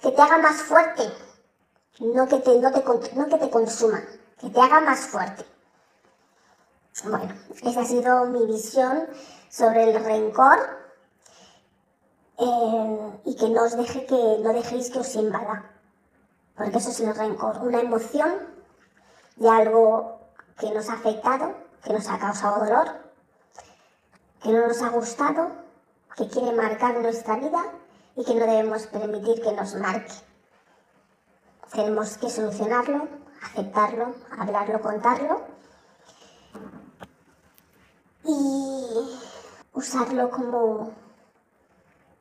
Que 0.00 0.12
te 0.12 0.22
haga 0.22 0.38
más 0.38 0.62
fuerte, 0.62 1.12
no 2.00 2.26
que 2.26 2.38
te, 2.38 2.58
no 2.58 2.70
no 2.70 3.26
que 3.26 3.38
te 3.38 3.50
consuma, 3.50 4.00
que 4.40 4.48
te 4.48 4.60
haga 4.60 4.80
más 4.80 5.00
fuerte. 5.00 5.44
Bueno, 7.04 7.32
esa 7.62 7.80
ha 7.80 7.84
sido 7.84 8.24
mi 8.26 8.46
visión 8.46 9.06
sobre 9.50 9.84
el 9.84 10.04
rencor 10.04 10.58
que 13.38 13.48
no 13.48 13.62
os 13.62 13.76
deje 13.76 14.04
que 14.04 14.38
no 14.42 14.52
dejéis 14.52 14.90
que 14.90 14.98
os 14.98 15.14
invada, 15.14 15.70
porque 16.56 16.78
eso 16.78 16.90
es 16.90 17.00
el 17.00 17.14
rencor, 17.14 17.58
una 17.62 17.80
emoción 17.80 18.30
de 19.36 19.48
algo 19.48 20.18
que 20.58 20.70
nos 20.72 20.88
ha 20.90 20.94
afectado, 20.94 21.54
que 21.84 21.92
nos 21.92 22.08
ha 22.08 22.18
causado 22.18 22.64
dolor, 22.64 22.88
que 24.42 24.50
no 24.50 24.66
nos 24.66 24.82
ha 24.82 24.88
gustado, 24.88 25.52
que 26.16 26.26
quiere 26.26 26.52
marcar 26.52 26.96
nuestra 26.96 27.36
vida 27.36 27.62
y 28.16 28.24
que 28.24 28.34
no 28.34 28.46
debemos 28.46 28.86
permitir 28.88 29.40
que 29.40 29.52
nos 29.52 29.76
marque. 29.76 30.14
Tenemos 31.72 32.18
que 32.18 32.28
solucionarlo, 32.28 33.06
aceptarlo, 33.40 34.14
hablarlo, 34.36 34.80
contarlo 34.80 35.42
y 38.24 38.86
usarlo 39.74 40.28
como 40.30 40.92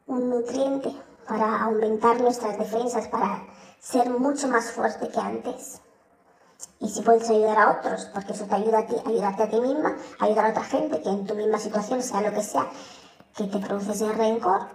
un 0.06 0.30
nutriente 0.30 1.07
para 1.28 1.64
aumentar 1.64 2.20
nuestras 2.22 2.58
defensas, 2.58 3.08
para 3.08 3.46
ser 3.80 4.10
mucho 4.10 4.48
más 4.48 4.72
fuerte 4.72 5.10
que 5.10 5.20
antes. 5.20 5.82
Y 6.80 6.90
si 6.90 7.02
puedes 7.02 7.30
ayudar 7.30 7.60
a 7.60 7.72
otros, 7.72 8.06
porque 8.14 8.34
eso 8.34 8.46
te 8.46 8.56
ayuda 8.56 8.80
a 8.80 8.86
ti, 8.88 8.96
ayudarte 9.06 9.44
a 9.44 9.50
ti 9.50 9.62
misma, 9.62 9.96
ayudar 10.20 10.46
a 10.46 10.50
otra 10.50 10.64
gente 10.64 11.02
que 11.02 11.10
en 11.10 11.26
tu 11.26 11.36
misma 11.36 11.60
situación, 11.60 12.02
sea 12.02 12.22
lo 12.22 12.32
que 12.32 12.42
sea, 12.42 12.68
que 13.36 13.46
te 13.46 13.60
produce 13.60 13.92
ese 13.92 14.12
rencor, 14.12 14.68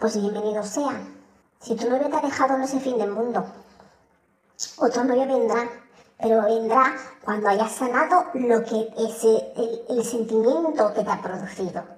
pues 0.00 0.20
bienvenido 0.20 0.62
sea. 0.62 1.00
Si 1.60 1.76
tu 1.76 1.88
novio 1.88 2.08
te 2.08 2.16
ha 2.16 2.20
dejado 2.20 2.56
en 2.56 2.62
ese 2.62 2.80
fin 2.80 2.98
del 2.98 3.10
mundo, 3.10 3.44
otro 4.78 5.04
novio 5.04 5.26
vendrá 5.26 5.68
pero 6.20 6.42
vendrá 6.42 6.96
cuando 7.24 7.48
hayas 7.48 7.72
sanado 7.72 8.26
lo 8.34 8.64
que 8.64 8.88
es 8.98 9.24
el, 9.24 10.04
sentimiento 10.04 10.92
que 10.92 11.04
te 11.04 11.10
ha 11.10 11.22
producido. 11.22 11.97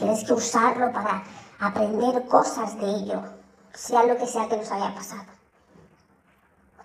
Tienes 0.00 0.24
que 0.24 0.32
usarlo 0.32 0.90
para 0.92 1.22
aprender 1.60 2.26
cosas 2.26 2.74
de 2.80 2.86
ello, 2.86 3.20
sea 3.74 4.02
lo 4.04 4.16
que 4.16 4.26
sea 4.26 4.48
que 4.48 4.56
nos 4.56 4.72
haya 4.72 4.94
pasado. 4.94 5.26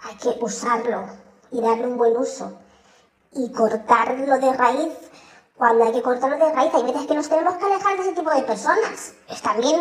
Hay 0.04 0.16
que 0.18 0.36
usarlo 0.42 1.06
y 1.50 1.62
darle 1.62 1.88
un 1.88 1.98
buen 1.98 2.18
uso 2.18 2.60
y 3.32 3.54
cortarlo 3.54 4.38
de 4.38 4.54
raíz. 4.54 4.94
Cuando 5.56 5.86
hay 5.86 5.94
que 5.94 6.02
cortarlo 6.02 6.36
de 6.36 6.54
raíz, 6.54 6.74
hay 6.74 6.84
veces 6.84 7.08
que 7.08 7.16
nos 7.16 7.30
tenemos 7.30 7.56
que 7.56 7.64
alejar 7.64 7.96
de 7.96 8.02
ese 8.02 8.12
tipo 8.12 8.30
de 8.32 8.42
personas. 8.42 9.14
Está 9.30 9.54
bien, 9.54 9.80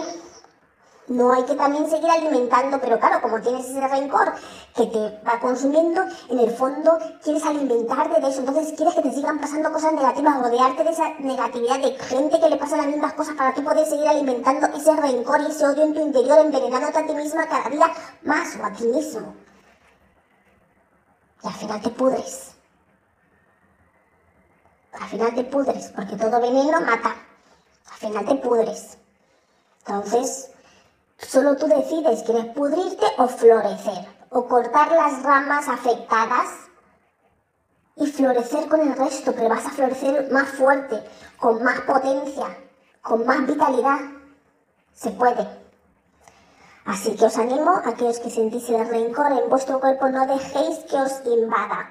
no 1.09 1.33
hay 1.33 1.45
que 1.45 1.55
también 1.55 1.89
seguir 1.89 2.11
alimentando, 2.11 2.81
pero 2.81 2.99
claro, 2.99 3.21
como 3.21 3.41
tienes 3.41 3.69
ese 3.69 3.87
rencor 3.87 4.33
que 4.75 4.87
te 4.87 5.21
va 5.27 5.39
consumiendo, 5.41 6.03
en 6.31 6.39
el 6.39 6.51
fondo 6.51 6.99
quieres 7.23 7.45
alimentarte 7.45 8.21
de 8.21 8.29
eso, 8.29 8.41
entonces 8.41 8.73
quieres 8.75 8.95
que 8.95 9.03
te 9.03 9.13
sigan 9.13 9.39
pasando 9.39 9.71
cosas 9.73 9.93
negativas, 9.93 10.41
rodearte 10.41 10.85
de 10.85 10.91
esa 10.91 11.15
negatividad 11.19 11.79
de 11.79 11.99
gente 11.99 12.41
que 12.41 12.49
le 12.49 12.57
pasa 12.57 12.77
las 12.77 12.87
mismas 12.87 13.13
cosas 13.13 13.35
para 13.35 13.53
tú 13.55 13.63
poder 13.63 13.87
seguir 13.87 14.09
alimentando 14.09 14.67
ese 14.69 14.97
rencor 14.97 15.41
y 15.43 15.47
ese 15.47 15.67
odio 15.67 15.85
en 15.85 15.95
tu 15.95 16.01
interior, 16.01 16.39
envenenándote 16.39 16.99
a 16.99 17.07
ti 17.07 17.15
misma 17.15 17.47
cada 17.47 17.69
día 17.69 17.93
más 18.23 18.57
o 18.57 18.65
a 18.65 18.73
ti 18.73 18.85
mismo. 18.85 19.35
Y 21.43 21.47
al 21.47 21.55
final 21.55 21.83
te 21.83 21.91
pudres. 21.91 22.53
Al 24.93 25.09
final 25.09 25.35
te 25.35 25.45
pudres, 25.45 25.93
porque 25.95 26.17
todo 26.17 26.41
veneno 26.41 26.81
mata. 26.81 27.15
Al 27.91 27.99
final 27.99 28.25
te 28.25 28.35
pudres. 28.37 28.97
Entonces, 29.87 30.54
Solo 31.29 31.57
tú 31.57 31.67
decides, 31.67 32.23
¿quieres 32.23 32.47
pudrirte 32.55 33.07
o 33.19 33.27
florecer? 33.29 34.07
O 34.31 34.47
cortar 34.47 34.93
las 34.93 35.23
ramas 35.23 35.69
afectadas 35.69 36.49
y 37.97 38.07
florecer 38.07 38.69
con 38.69 38.81
el 38.81 38.97
resto, 38.97 39.33
pero 39.33 39.49
vas 39.49 39.67
a 39.67 39.71
florecer 39.71 40.31
más 40.33 40.49
fuerte, 40.51 41.03
con 41.39 41.63
más 41.63 41.81
potencia, 41.81 42.57
con 43.03 43.25
más 43.25 43.47
vitalidad. 43.47 44.01
Se 44.93 45.11
puede. 45.11 45.47
Así 46.85 47.17
que 47.17 47.25
os 47.25 47.39
animo 47.39 47.71
a 47.71 47.89
aquellos 47.89 48.19
que 48.19 48.31
sentís 48.31 48.69
el 48.69 48.87
rencor 48.87 49.33
en 49.33 49.49
vuestro 49.49 49.81
cuerpo, 49.81 50.09
no 50.09 50.27
dejéis 50.27 50.81
que 50.81 50.97
os 50.97 51.23
invada, 51.25 51.91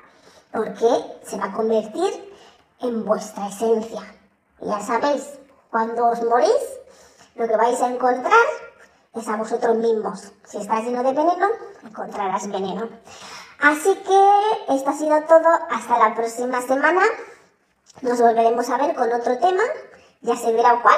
porque 0.51 0.87
se 1.23 1.37
va 1.37 1.45
a 1.45 1.53
convertir 1.53 2.33
en 2.79 3.03
vuestra 3.03 3.47
esencia. 3.47 4.01
Ya 4.61 4.79
sabéis, 4.81 5.39
cuando 5.71 6.09
os 6.09 6.21
morís, 6.23 6.79
lo 7.35 7.47
que 7.47 7.57
vais 7.57 7.81
a 7.81 7.89
encontrar 7.89 8.62
es 9.15 9.27
a 9.27 9.35
vosotros 9.35 9.75
mismos. 9.77 10.31
Si 10.45 10.57
estás 10.57 10.83
lleno 10.83 11.03
de 11.03 11.13
veneno, 11.13 11.47
encontrarás 11.83 12.47
veneno. 12.49 12.89
Así 13.59 13.95
que 13.95 14.73
esto 14.73 14.89
ha 14.89 14.93
sido 14.93 15.21
todo. 15.23 15.47
Hasta 15.69 15.99
la 15.99 16.15
próxima 16.15 16.61
semana. 16.61 17.01
Nos 18.01 18.19
volveremos 18.19 18.69
a 18.69 18.77
ver 18.77 18.95
con 18.95 19.11
otro 19.11 19.37
tema. 19.37 19.63
Ya 20.21 20.35
se 20.35 20.51
verá 20.51 20.81
cuál. 20.81 20.97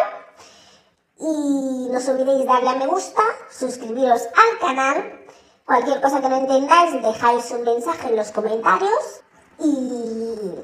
Y 1.17 1.89
no 1.91 1.97
os 1.97 2.09
olvidéis 2.09 2.45
darle 2.45 2.69
a 2.69 2.75
me 2.75 2.87
gusta, 2.87 3.21
suscribiros 3.49 4.21
al 4.23 4.59
canal. 4.59 5.25
Cualquier 5.65 6.01
cosa 6.01 6.21
que 6.21 6.29
no 6.29 6.37
entendáis, 6.37 7.01
dejáis 7.01 7.51
un 7.51 7.63
mensaje 7.63 8.09
en 8.09 8.15
los 8.15 8.31
comentarios. 8.31 9.21
Y 9.59 10.55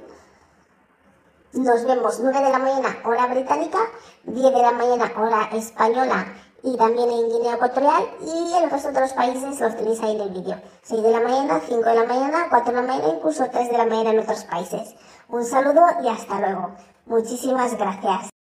nos 1.54 1.86
vemos 1.86 2.20
9 2.20 2.42
de 2.42 2.50
la 2.50 2.60
mañana, 2.60 2.98
hora 3.04 3.28
británica, 3.28 3.80
10 4.24 4.54
de 4.54 4.62
la 4.62 4.72
mañana, 4.72 5.12
hora 5.18 5.50
española 5.54 6.26
y 6.64 6.78
también 6.78 7.10
en 7.10 7.30
Guinea 7.30 7.56
Ecuatorial 7.56 8.04
y 8.22 8.54
en 8.54 8.64
el 8.64 8.70
resto 8.70 8.92
de 8.92 9.02
los 9.02 9.14
países 9.14 9.60
los 9.60 9.76
tenéis 9.76 10.02
ahí 10.02 10.16
en 10.16 10.22
el 10.22 10.30
vídeo. 10.30 10.62
6 10.84 11.04
de 11.04 11.12
la 11.12 11.20
mañana, 11.20 11.62
5 11.68 11.82
de 11.82 11.96
la 11.96 12.04
mañana, 12.04 12.48
4 12.50 12.74
de 12.74 12.82
la 12.82 12.88
mañana, 12.88 13.14
incluso 13.16 13.46
3 13.50 13.72
de 13.72 13.78
la 13.78 13.86
mañana 13.86 14.12
en 14.12 14.20
otros 14.20 14.44
países. 14.44 14.96
Un 15.30 15.44
saludo 15.46 15.82
y 16.04 16.08
hasta 16.08 16.40
luego. 16.40 16.72
Muchísimas 17.06 17.78
gracias. 17.78 18.30